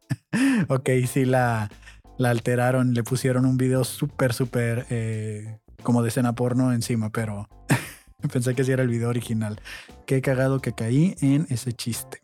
ok, 0.68 0.88
sí 1.06 1.26
la, 1.26 1.70
la 2.16 2.30
alteraron, 2.30 2.94
le 2.94 3.02
pusieron 3.02 3.44
un 3.44 3.58
video 3.58 3.84
súper, 3.84 4.32
súper... 4.32 4.86
Eh, 4.88 5.58
como 5.82 6.02
de 6.02 6.08
escena 6.08 6.34
porno 6.34 6.72
encima, 6.72 7.10
pero 7.10 7.48
pensé 8.32 8.54
que 8.54 8.64
sí 8.64 8.72
era 8.72 8.82
el 8.82 8.88
video 8.88 9.08
original. 9.08 9.60
Qué 10.06 10.20
cagado 10.20 10.60
que 10.60 10.72
caí 10.72 11.16
en 11.20 11.46
ese 11.50 11.72
chiste. 11.72 12.22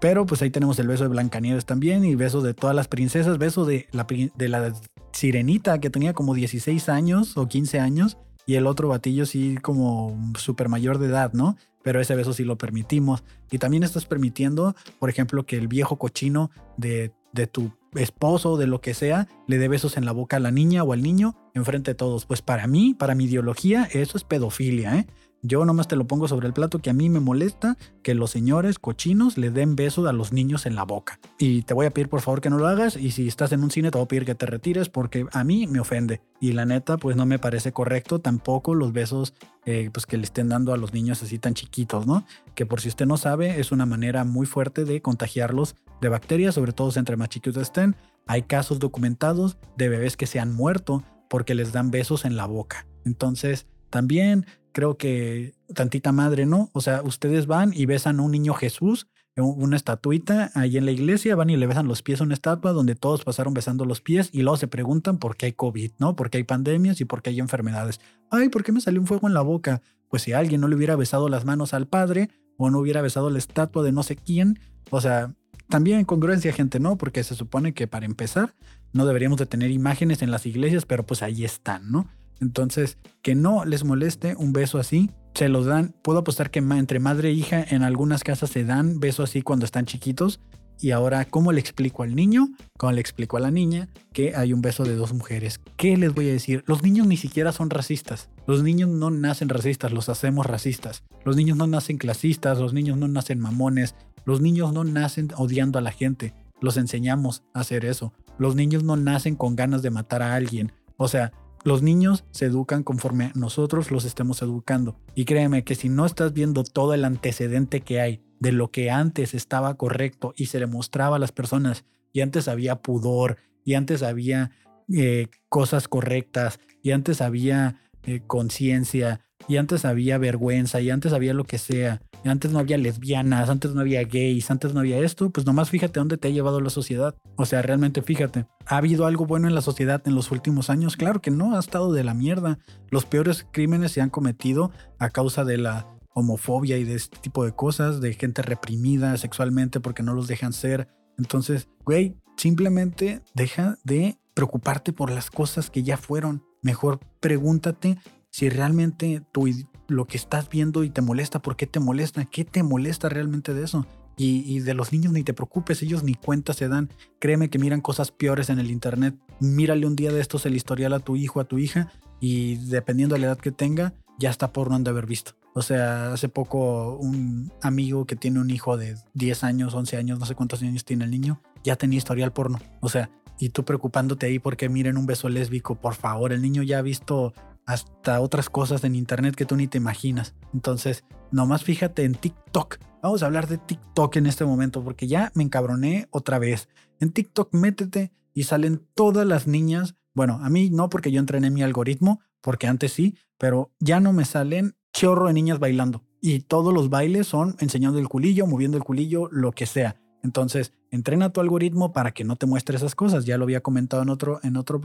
Pero 0.00 0.26
pues 0.26 0.42
ahí 0.42 0.50
tenemos 0.50 0.78
el 0.80 0.88
beso 0.88 1.04
de 1.04 1.10
Blancanieves 1.10 1.64
también 1.64 2.04
y 2.04 2.16
beso 2.16 2.40
de 2.40 2.54
todas 2.54 2.74
las 2.74 2.88
princesas, 2.88 3.38
beso 3.38 3.64
de 3.64 3.86
la, 3.92 4.04
de 4.34 4.48
la 4.48 4.72
sirenita 5.12 5.78
que 5.78 5.90
tenía 5.90 6.12
como 6.12 6.34
16 6.34 6.88
años 6.88 7.36
o 7.36 7.46
15 7.46 7.78
años 7.78 8.18
y 8.44 8.56
el 8.56 8.66
otro 8.66 8.88
batillo 8.88 9.26
sí 9.26 9.56
como 9.62 10.18
súper 10.36 10.68
mayor 10.68 10.98
de 10.98 11.06
edad, 11.06 11.32
¿no? 11.32 11.56
Pero 11.82 12.00
ese 12.00 12.14
beso 12.16 12.32
sí 12.32 12.44
lo 12.44 12.58
permitimos. 12.58 13.22
Y 13.50 13.58
también 13.58 13.82
estás 13.82 14.04
permitiendo, 14.04 14.74
por 14.98 15.10
ejemplo, 15.10 15.46
que 15.46 15.56
el 15.56 15.68
viejo 15.68 15.96
cochino 15.96 16.50
de, 16.76 17.12
de 17.32 17.46
tu 17.46 17.72
esposo, 17.94 18.56
de 18.56 18.66
lo 18.66 18.80
que 18.80 18.94
sea, 18.94 19.28
le 19.46 19.58
dé 19.58 19.68
besos 19.68 19.96
en 19.96 20.04
la 20.04 20.12
boca 20.12 20.36
a 20.36 20.40
la 20.40 20.50
niña 20.50 20.82
o 20.82 20.92
al 20.92 21.02
niño 21.02 21.36
enfrente 21.54 21.92
de 21.92 21.94
todos. 21.94 22.26
Pues 22.26 22.42
para 22.42 22.66
mí, 22.66 22.94
para 22.94 23.14
mi 23.14 23.24
ideología, 23.24 23.88
eso 23.92 24.16
es 24.16 24.24
pedofilia, 24.24 24.98
¿eh? 24.98 25.06
Yo 25.44 25.64
nomás 25.64 25.88
te 25.88 25.96
lo 25.96 26.06
pongo 26.06 26.28
sobre 26.28 26.46
el 26.46 26.52
plato 26.52 26.78
que 26.78 26.88
a 26.88 26.92
mí 26.92 27.08
me 27.08 27.18
molesta 27.18 27.76
que 28.04 28.14
los 28.14 28.30
señores 28.30 28.78
cochinos 28.78 29.36
le 29.36 29.50
den 29.50 29.74
besos 29.74 30.06
a 30.06 30.12
los 30.12 30.32
niños 30.32 30.66
en 30.66 30.76
la 30.76 30.84
boca. 30.84 31.18
Y 31.36 31.62
te 31.62 31.74
voy 31.74 31.86
a 31.86 31.90
pedir 31.90 32.08
por 32.08 32.20
favor 32.20 32.40
que 32.40 32.48
no 32.48 32.58
lo 32.58 32.68
hagas 32.68 32.96
y 32.96 33.10
si 33.10 33.26
estás 33.26 33.50
en 33.50 33.64
un 33.64 33.72
cine 33.72 33.90
te 33.90 33.98
voy 33.98 34.04
a 34.04 34.08
pedir 34.08 34.24
que 34.24 34.36
te 34.36 34.46
retires 34.46 34.88
porque 34.88 35.26
a 35.32 35.42
mí 35.42 35.66
me 35.66 35.80
ofende. 35.80 36.20
Y 36.40 36.52
la 36.52 36.64
neta 36.64 36.96
pues 36.96 37.16
no 37.16 37.26
me 37.26 37.40
parece 37.40 37.72
correcto 37.72 38.20
tampoco 38.20 38.76
los 38.76 38.92
besos 38.92 39.34
eh, 39.66 39.90
pues 39.92 40.06
que 40.06 40.16
le 40.16 40.22
estén 40.22 40.48
dando 40.48 40.72
a 40.72 40.76
los 40.76 40.94
niños 40.94 41.24
así 41.24 41.40
tan 41.40 41.54
chiquitos, 41.54 42.06
¿no? 42.06 42.24
Que 42.54 42.64
por 42.64 42.80
si 42.80 42.88
usted 42.88 43.06
no 43.06 43.16
sabe 43.16 43.58
es 43.58 43.72
una 43.72 43.84
manera 43.84 44.22
muy 44.22 44.46
fuerte 44.46 44.84
de 44.84 45.02
contagiarlos 45.02 45.74
de 46.00 46.08
bacterias, 46.08 46.54
sobre 46.54 46.72
todo 46.72 46.92
entre 46.94 47.16
más 47.16 47.30
chiquitos 47.30 47.62
estén. 47.62 47.96
Hay 48.28 48.42
casos 48.42 48.78
documentados 48.78 49.58
de 49.76 49.88
bebés 49.88 50.16
que 50.16 50.28
se 50.28 50.38
han 50.38 50.54
muerto 50.54 51.02
porque 51.28 51.56
les 51.56 51.72
dan 51.72 51.90
besos 51.90 52.24
en 52.24 52.36
la 52.36 52.46
boca. 52.46 52.86
Entonces, 53.04 53.66
también 53.92 54.46
creo 54.72 54.96
que 54.96 55.54
tantita 55.74 56.12
madre, 56.12 56.46
¿no? 56.46 56.70
O 56.72 56.80
sea, 56.80 57.02
ustedes 57.02 57.46
van 57.46 57.72
y 57.74 57.86
besan 57.86 58.18
a 58.18 58.22
un 58.22 58.32
niño 58.32 58.54
Jesús, 58.54 59.06
una 59.36 59.76
estatuita 59.76 60.50
ahí 60.54 60.78
en 60.78 60.86
la 60.86 60.92
iglesia, 60.92 61.36
van 61.36 61.50
y 61.50 61.56
le 61.56 61.66
besan 61.66 61.86
los 61.86 62.02
pies 62.02 62.20
a 62.20 62.24
una 62.24 62.34
estatua 62.34 62.72
donde 62.72 62.94
todos 62.94 63.22
pasaron 63.22 63.54
besando 63.54 63.84
los 63.84 64.00
pies 64.00 64.30
y 64.32 64.42
luego 64.42 64.56
se 64.56 64.66
preguntan 64.66 65.18
por 65.18 65.36
qué 65.36 65.46
hay 65.46 65.52
COVID, 65.52 65.92
¿no? 65.98 66.16
Por 66.16 66.30
qué 66.30 66.38
hay 66.38 66.44
pandemias 66.44 67.00
y 67.00 67.04
por 67.04 67.22
qué 67.22 67.30
hay 67.30 67.40
enfermedades. 67.40 68.00
Ay, 68.30 68.48
¿por 68.48 68.64
qué 68.64 68.72
me 68.72 68.80
salió 68.80 69.00
un 69.00 69.06
fuego 69.06 69.28
en 69.28 69.34
la 69.34 69.42
boca? 69.42 69.82
Pues 70.08 70.22
si 70.22 70.32
alguien 70.32 70.60
no 70.60 70.68
le 70.68 70.76
hubiera 70.76 70.96
besado 70.96 71.28
las 71.28 71.44
manos 71.44 71.74
al 71.74 71.86
padre 71.86 72.30
o 72.56 72.70
no 72.70 72.78
hubiera 72.78 73.02
besado 73.02 73.28
la 73.30 73.38
estatua 73.38 73.82
de 73.82 73.92
no 73.92 74.02
sé 74.02 74.16
quién, 74.16 74.58
o 74.90 75.00
sea, 75.00 75.34
también 75.68 76.04
congruencia, 76.04 76.52
gente, 76.52 76.80
¿no? 76.80 76.96
Porque 76.96 77.22
se 77.24 77.34
supone 77.34 77.72
que 77.72 77.86
para 77.86 78.06
empezar 78.06 78.54
no 78.92 79.06
deberíamos 79.06 79.38
de 79.38 79.46
tener 79.46 79.70
imágenes 79.70 80.22
en 80.22 80.30
las 80.30 80.46
iglesias, 80.46 80.86
pero 80.86 81.04
pues 81.06 81.22
ahí 81.22 81.44
están, 81.44 81.90
¿no? 81.90 82.08
Entonces, 82.40 82.98
que 83.22 83.34
no 83.34 83.64
les 83.64 83.84
moleste 83.84 84.34
un 84.36 84.52
beso 84.52 84.78
así, 84.78 85.10
se 85.34 85.48
los 85.48 85.66
dan. 85.66 85.94
Puedo 86.02 86.20
apostar 86.20 86.50
que 86.50 86.58
entre 86.58 86.98
madre 86.98 87.30
e 87.30 87.32
hija 87.32 87.62
en 87.62 87.82
algunas 87.82 88.24
casas 88.24 88.50
se 88.50 88.64
dan 88.64 89.00
besos 89.00 89.30
así 89.30 89.42
cuando 89.42 89.64
están 89.64 89.86
chiquitos. 89.86 90.40
Y 90.80 90.90
ahora, 90.90 91.24
¿cómo 91.26 91.52
le 91.52 91.60
explico 91.60 92.02
al 92.02 92.16
niño? 92.16 92.48
¿Cómo 92.76 92.92
le 92.92 93.00
explico 93.00 93.36
a 93.36 93.40
la 93.40 93.52
niña 93.52 93.88
que 94.12 94.34
hay 94.34 94.52
un 94.52 94.62
beso 94.62 94.82
de 94.82 94.96
dos 94.96 95.12
mujeres? 95.12 95.60
¿Qué 95.76 95.96
les 95.96 96.12
voy 96.12 96.28
a 96.28 96.32
decir? 96.32 96.64
Los 96.66 96.82
niños 96.82 97.06
ni 97.06 97.16
siquiera 97.16 97.52
son 97.52 97.70
racistas. 97.70 98.30
Los 98.48 98.64
niños 98.64 98.88
no 98.88 99.10
nacen 99.10 99.48
racistas, 99.48 99.92
los 99.92 100.08
hacemos 100.08 100.44
racistas. 100.44 101.04
Los 101.24 101.36
niños 101.36 101.56
no 101.56 101.68
nacen 101.68 101.98
clasistas, 101.98 102.58
los 102.58 102.72
niños 102.72 102.98
no 102.98 103.06
nacen 103.06 103.38
mamones. 103.38 103.94
Los 104.24 104.40
niños 104.40 104.72
no 104.72 104.82
nacen 104.82 105.28
odiando 105.36 105.78
a 105.78 105.82
la 105.82 105.92
gente. 105.92 106.34
Los 106.60 106.76
enseñamos 106.76 107.44
a 107.54 107.60
hacer 107.60 107.84
eso. 107.84 108.12
Los 108.38 108.56
niños 108.56 108.82
no 108.82 108.96
nacen 108.96 109.36
con 109.36 109.54
ganas 109.54 109.82
de 109.82 109.90
matar 109.90 110.22
a 110.22 110.34
alguien. 110.34 110.72
O 110.96 111.06
sea, 111.06 111.32
los 111.64 111.82
niños 111.82 112.24
se 112.30 112.46
educan 112.46 112.82
conforme 112.82 113.32
nosotros 113.34 113.90
los 113.90 114.04
estemos 114.04 114.42
educando. 114.42 114.96
Y 115.14 115.24
créeme 115.24 115.64
que 115.64 115.74
si 115.74 115.88
no 115.88 116.06
estás 116.06 116.32
viendo 116.32 116.64
todo 116.64 116.94
el 116.94 117.04
antecedente 117.04 117.80
que 117.80 118.00
hay 118.00 118.22
de 118.40 118.52
lo 118.52 118.70
que 118.70 118.90
antes 118.90 119.34
estaba 119.34 119.74
correcto 119.76 120.34
y 120.36 120.46
se 120.46 120.58
le 120.58 120.66
mostraba 120.66 121.16
a 121.16 121.18
las 121.20 121.32
personas, 121.32 121.84
y 122.12 122.20
antes 122.20 122.48
había 122.48 122.82
pudor, 122.82 123.36
y 123.64 123.74
antes 123.74 124.02
había 124.02 124.50
eh, 124.92 125.28
cosas 125.48 125.88
correctas, 125.88 126.58
y 126.82 126.90
antes 126.90 127.20
había 127.20 127.80
eh, 128.02 128.20
conciencia, 128.26 129.20
y 129.48 129.56
antes 129.56 129.84
había 129.84 130.18
vergüenza, 130.18 130.80
y 130.80 130.90
antes 130.90 131.12
había 131.12 131.34
lo 131.34 131.44
que 131.44 131.58
sea, 131.58 132.02
antes 132.28 132.52
no 132.52 132.58
había 132.58 132.78
lesbianas, 132.78 133.48
antes 133.48 133.74
no 133.74 133.80
había 133.80 134.04
gays, 134.04 134.50
antes 134.50 134.74
no 134.74 134.80
había 134.80 134.98
esto, 134.98 135.30
pues 135.30 135.46
nomás 135.46 135.70
fíjate 135.70 135.98
dónde 135.98 136.16
te 136.16 136.28
ha 136.28 136.30
llevado 136.30 136.60
la 136.60 136.70
sociedad. 136.70 137.14
O 137.36 137.46
sea, 137.46 137.62
realmente 137.62 138.02
fíjate, 138.02 138.46
¿ha 138.66 138.76
habido 138.76 139.06
algo 139.06 139.26
bueno 139.26 139.48
en 139.48 139.54
la 139.54 139.60
sociedad 139.60 140.02
en 140.06 140.14
los 140.14 140.30
últimos 140.30 140.70
años? 140.70 140.96
Claro 140.96 141.20
que 141.20 141.30
no, 141.30 141.56
ha 141.56 141.60
estado 141.60 141.92
de 141.92 142.04
la 142.04 142.14
mierda. 142.14 142.58
Los 142.90 143.04
peores 143.04 143.46
crímenes 143.50 143.92
se 143.92 144.00
han 144.00 144.10
cometido 144.10 144.70
a 144.98 145.10
causa 145.10 145.44
de 145.44 145.58
la 145.58 145.88
homofobia 146.14 146.78
y 146.78 146.84
de 146.84 146.94
este 146.94 147.18
tipo 147.18 147.44
de 147.44 147.52
cosas, 147.52 148.00
de 148.00 148.14
gente 148.14 148.42
reprimida 148.42 149.16
sexualmente 149.16 149.80
porque 149.80 150.02
no 150.02 150.14
los 150.14 150.28
dejan 150.28 150.52
ser. 150.52 150.88
Entonces, 151.18 151.68
güey, 151.84 152.16
simplemente 152.36 153.22
deja 153.34 153.78
de 153.84 154.18
preocuparte 154.34 154.92
por 154.92 155.10
las 155.10 155.30
cosas 155.30 155.70
que 155.70 155.82
ya 155.82 155.96
fueron. 155.96 156.44
Mejor 156.62 157.00
pregúntate 157.20 157.98
si 158.32 158.48
realmente 158.48 159.22
tu, 159.30 159.46
lo 159.88 160.06
que 160.06 160.16
estás 160.16 160.48
viendo 160.48 160.82
y 160.84 160.90
te 160.90 161.02
molesta, 161.02 161.40
¿por 161.40 161.54
qué 161.54 161.66
te 161.66 161.80
molesta? 161.80 162.24
¿Qué 162.24 162.44
te 162.44 162.62
molesta 162.62 163.08
realmente 163.08 163.54
de 163.54 163.62
eso? 163.62 163.86
Y, 164.16 164.60
de 164.60 164.74
los 164.74 164.92
niños 164.92 165.12
ni 165.12 165.24
te 165.24 165.34
preocupes, 165.34 165.82
ellos 165.82 166.04
ni 166.04 166.14
cuenta 166.14 166.52
se 166.52 166.68
dan. 166.68 166.90
Créeme 167.18 167.50
que 167.50 167.58
miran 167.58 167.80
cosas 167.80 168.12
peores 168.12 168.50
en 168.50 168.58
el 168.58 168.70
internet. 168.70 169.16
Mírale 169.40 169.86
un 169.86 169.96
día 169.96 170.12
de 170.12 170.20
estos 170.20 170.46
el 170.46 170.54
historial 170.54 170.92
a 170.92 171.00
tu 171.00 171.16
hijo, 171.16 171.40
a 171.40 171.44
tu 171.44 171.58
hija, 171.58 171.90
y 172.20 172.56
dependiendo 172.68 173.14
de 173.14 173.20
la 173.20 173.26
edad 173.28 173.38
que 173.38 173.52
tenga, 173.52 173.94
ya 174.18 174.30
está 174.30 174.52
por 174.52 174.70
no 174.70 174.78
de 174.78 174.90
haber 174.90 175.06
visto. 175.06 175.32
O 175.54 175.62
sea, 175.62 176.12
hace 176.12 176.28
poco 176.28 176.96
un 176.96 177.52
amigo 177.62 178.06
que 178.06 178.14
tiene 178.14 178.38
un 178.38 178.50
hijo 178.50 178.76
de 178.76 178.96
10 179.14 179.44
años, 179.44 179.74
11 179.74 179.96
años, 179.96 180.18
no 180.18 180.26
sé 180.26 180.34
cuántos 180.34 180.62
años 180.62 180.84
tiene 180.84 181.04
el 181.04 181.10
niño, 181.10 181.42
ya 181.64 181.76
tenía 181.76 181.98
historial 181.98 182.32
porno. 182.32 182.60
O 182.80 182.88
sea, 182.88 183.10
y 183.38 183.48
tú 183.48 183.64
preocupándote 183.64 184.26
ahí 184.26 184.38
porque 184.38 184.68
miren 184.68 184.96
un 184.96 185.06
beso 185.06 185.28
lésbico, 185.28 185.74
por 185.74 185.94
favor, 185.94 186.32
el 186.32 186.42
niño 186.42 186.62
ya 186.62 186.78
ha 186.78 186.82
visto 186.82 187.34
hasta 187.66 188.20
otras 188.20 188.50
cosas 188.50 188.84
en 188.84 188.94
internet 188.94 189.34
que 189.34 189.46
tú 189.46 189.56
ni 189.56 189.68
te 189.68 189.78
imaginas. 189.78 190.34
Entonces, 190.52 191.04
nomás 191.30 191.64
fíjate 191.64 192.04
en 192.04 192.14
TikTok. 192.14 192.78
Vamos 193.02 193.22
a 193.22 193.26
hablar 193.26 193.48
de 193.48 193.58
TikTok 193.58 194.16
en 194.16 194.26
este 194.26 194.44
momento 194.44 194.82
porque 194.84 195.06
ya 195.06 195.32
me 195.34 195.42
encabroné 195.42 196.08
otra 196.10 196.38
vez. 196.38 196.68
En 197.00 197.10
TikTok 197.10 197.52
métete 197.52 198.12
y 198.34 198.44
salen 198.44 198.86
todas 198.94 199.26
las 199.26 199.46
niñas. 199.46 199.96
Bueno, 200.14 200.40
a 200.42 200.50
mí 200.50 200.70
no 200.70 200.88
porque 200.88 201.10
yo 201.10 201.20
entrené 201.20 201.50
mi 201.50 201.62
algoritmo, 201.62 202.20
porque 202.40 202.66
antes 202.66 202.92
sí, 202.92 203.16
pero 203.38 203.72
ya 203.80 204.00
no 204.00 204.12
me 204.12 204.24
salen 204.24 204.76
chorro 204.92 205.26
de 205.26 205.32
niñas 205.32 205.58
bailando. 205.58 206.04
Y 206.20 206.40
todos 206.40 206.72
los 206.72 206.90
bailes 206.90 207.26
son 207.26 207.56
enseñando 207.58 207.98
el 207.98 208.08
culillo, 208.08 208.46
moviendo 208.46 208.76
el 208.76 208.84
culillo, 208.84 209.28
lo 209.32 209.52
que 209.52 209.66
sea. 209.66 209.96
Entonces, 210.22 210.72
entrena 210.92 211.30
tu 211.30 211.40
algoritmo 211.40 211.92
para 211.92 212.12
que 212.12 212.22
no 212.22 212.36
te 212.36 212.46
muestre 212.46 212.76
esas 212.76 212.94
cosas. 212.94 213.24
Ya 213.24 213.36
lo 213.38 213.44
había 213.44 213.62
comentado 213.62 214.02
en 214.02 214.10
otro, 214.10 214.38
en 214.44 214.56
otro. 214.56 214.80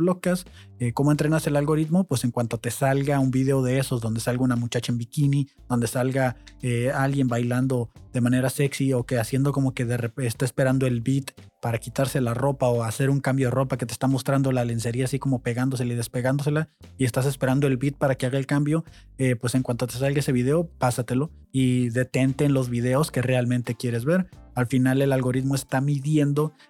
Eh, 0.79 0.93
¿Cómo 0.93 1.11
entrenas 1.11 1.45
el 1.47 1.55
algoritmo? 1.55 2.05
Pues 2.05 2.23
en 2.23 2.31
cuanto 2.31 2.57
te 2.57 2.71
salga 2.71 3.19
un 3.19 3.29
video 3.29 3.61
de 3.61 3.77
esos 3.77 4.01
donde 4.01 4.19
salga 4.19 4.43
una 4.43 4.55
muchacha 4.55 4.91
en 4.91 4.97
bikini, 4.97 5.47
donde 5.67 5.87
salga 5.87 6.37
eh, 6.61 6.91
alguien 6.91 7.27
bailando 7.27 7.89
de 8.13 8.21
manera 8.21 8.49
sexy 8.49 8.93
o 8.93 9.03
que 9.03 9.19
haciendo 9.19 9.51
como 9.51 9.73
que 9.73 9.85
de 9.85 10.11
está 10.17 10.45
esperando 10.45 10.87
el 10.87 11.01
beat 11.01 11.31
para 11.61 11.77
quitarse 11.77 12.21
la 12.21 12.33
ropa 12.33 12.67
o 12.67 12.83
hacer 12.83 13.09
un 13.09 13.19
cambio 13.19 13.47
de 13.47 13.51
ropa 13.51 13.77
que 13.77 13.85
te 13.85 13.93
está 13.93 14.07
mostrando 14.07 14.51
la 14.51 14.65
lencería 14.65 15.05
así 15.05 15.19
como 15.19 15.41
pegándosela 15.41 15.93
y 15.93 15.95
despegándosela 15.95 16.69
y 16.97 17.05
estás 17.05 17.25
esperando 17.25 17.67
el 17.67 17.77
beat 17.77 17.95
para 17.95 18.15
que 18.15 18.25
haga 18.25 18.37
el 18.37 18.45
cambio, 18.45 18.83
eh, 19.17 19.35
pues 19.35 19.53
en 19.55 19.63
cuanto 19.63 19.87
te 19.87 19.93
salga 19.93 20.19
ese 20.19 20.31
video, 20.31 20.67
pásatelo 20.77 21.31
y 21.51 21.89
detente 21.89 22.45
en 22.45 22.53
los 22.53 22.69
videos 22.69 23.11
que 23.11 23.21
realmente 23.21 23.75
quieres 23.75 24.05
ver. 24.05 24.27
Al 24.55 24.67
final 24.67 25.01
el 25.01 25.11
algoritmo 25.11 25.53
está 25.53 25.81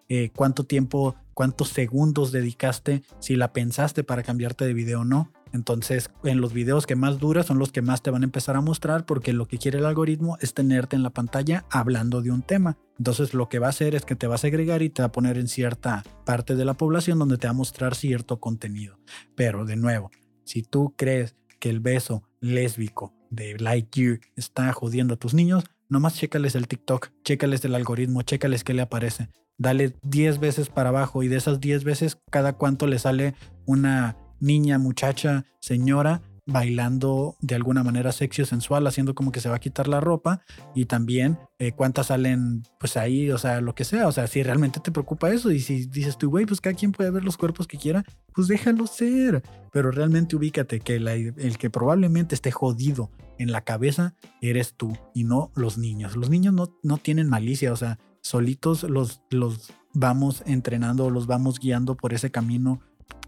eh, 0.10 0.32
cuánto 0.36 0.64
tiempo, 0.66 1.16
cuántos 1.34 1.70
segundos 1.70 2.32
dedicaste, 2.32 3.04
si 3.20 3.36
la 3.36 3.54
pensaste 3.54 4.04
para 4.04 4.24
cambiarte 4.24 4.66
de 4.66 4.74
video 4.74 5.02
o 5.02 5.06
no. 5.06 5.32
Entonces, 5.54 6.10
en 6.24 6.42
los 6.42 6.54
videos 6.54 6.86
que 6.86 6.96
más 6.96 7.20
duras 7.20 7.46
son 7.46 7.58
los 7.58 7.72
que 7.72 7.82
más 7.82 8.02
te 8.02 8.12
van 8.12 8.24
a 8.24 8.26
empezar 8.26 8.56
a 8.56 8.62
mostrar 8.62 9.06
porque 9.06 9.34
lo 9.34 9.48
que 9.48 9.58
quiere 9.58 9.80
el 9.80 9.86
algoritmo 9.86 10.38
es 10.42 10.54
tenerte 10.54 10.96
en 10.96 11.04
la 11.04 11.12
pantalla 11.12 11.66
hablando 11.72 12.22
de 12.22 12.32
un 12.32 12.42
tema. 12.42 12.78
Entonces, 12.98 13.34
lo 13.34 13.48
que 13.48 13.60
va 13.60 13.68
a 13.68 13.72
hacer 13.72 13.96
es 13.96 14.04
que 14.04 14.16
te 14.16 14.28
va 14.28 14.36
a 14.36 14.40
segregar 14.40 14.82
y 14.82 14.90
te 14.90 15.02
va 15.02 15.08
a 15.08 15.12
poner 15.12 15.38
en 15.38 15.48
cierta 15.48 16.04
parte 16.26 16.56
de 16.56 16.66
la 16.66 16.74
población 16.74 17.20
donde 17.20 17.38
te 17.38 17.48
va 17.48 17.52
a 17.52 17.54
mostrar 17.54 17.96
cierto 17.96 18.40
contenido. 18.40 19.00
Pero, 19.36 19.66
de 19.66 19.78
nuevo, 19.78 20.12
si 20.44 20.64
tú 20.64 20.94
crees 20.98 21.36
que 21.60 21.70
el 21.70 21.80
beso 21.80 22.24
lésbico 22.40 23.14
de 23.30 23.58
Lightyear 23.58 24.20
está 24.36 24.72
jodiendo 24.74 25.16
a 25.16 25.18
tus 25.18 25.34
niños, 25.34 25.64
nomás 25.90 26.16
chécales 26.16 26.56
el 26.56 26.68
TikTok, 26.68 27.10
chécales 27.24 27.64
el 27.66 27.76
algoritmo, 27.76 28.22
chécales 28.22 28.64
qué 28.64 28.74
le 28.74 28.82
aparece. 28.82 29.30
Dale 29.58 29.96
10 30.04 30.40
veces 30.40 30.70
para 30.70 30.90
abajo 30.90 31.24
y 31.24 31.28
de 31.28 31.38
esas 31.38 31.60
10 31.60 31.84
veces, 31.84 32.18
cada 32.30 32.54
cuánto 32.54 32.88
le 32.88 33.00
sale 33.00 33.34
una 33.66 34.18
niña, 34.40 34.78
muchacha, 34.78 35.46
señora 35.60 36.22
bailando 36.48 37.36
de 37.42 37.56
alguna 37.56 37.84
manera 37.84 38.12
sexy 38.12 38.42
o 38.42 38.46
sensual, 38.46 38.88
haciendo 38.88 39.14
como 39.14 39.32
que 39.32 39.42
se 39.42 39.50
va 39.50 39.58
a 39.58 39.60
quitar 39.60 39.88
la 39.88 40.00
ropa 40.00 40.42
y 40.74 40.86
también 40.86 41.38
eh, 41.60 41.74
cuántas 41.74 42.08
salen 42.08 42.64
pues 42.80 42.98
ahí, 42.98 43.30
o 43.30 43.38
sea, 43.38 43.62
lo 43.62 43.76
que 43.76 43.84
sea, 43.84 44.08
o 44.08 44.12
sea, 44.12 44.28
si 44.28 44.42
realmente 44.42 44.80
te 44.80 44.92
preocupa 44.92 45.32
eso 45.32 45.52
y 45.52 45.60
si 45.60 45.86
dices 45.86 46.18
tú, 46.18 46.30
güey, 46.30 46.46
pues 46.46 46.62
cada 46.62 46.76
quien 46.76 46.94
puede 46.94 47.12
ver 47.12 47.24
los 47.24 47.38
cuerpos 47.38 47.68
que 47.68 47.78
quiera, 47.78 48.04
pues 48.34 48.48
déjalo 48.48 48.88
ser, 48.88 49.44
pero 49.72 49.92
realmente 49.92 50.36
ubícate 50.36 50.80
que 50.80 50.96
el 50.96 51.58
que 51.58 51.70
probablemente 51.70 52.34
esté 52.34 52.52
jodido 52.52 53.12
en 53.38 53.52
la 53.52 53.62
cabeza 53.62 54.16
eres 54.42 54.74
tú 54.76 54.98
y 55.14 55.26
no 55.26 55.52
los 55.56 55.78
niños. 55.78 56.16
Los 56.16 56.30
niños 56.30 56.54
no, 56.54 56.74
no 56.82 56.98
tienen 56.98 57.30
malicia, 57.30 57.74
o 57.74 57.76
sea, 57.76 58.00
solitos 58.22 58.84
los, 58.84 59.22
los 59.30 59.74
vamos 59.94 60.44
entrenando, 60.46 61.10
los 61.10 61.28
vamos 61.28 61.60
guiando 61.60 61.96
por 61.96 62.14
ese 62.14 62.32
camino 62.32 62.80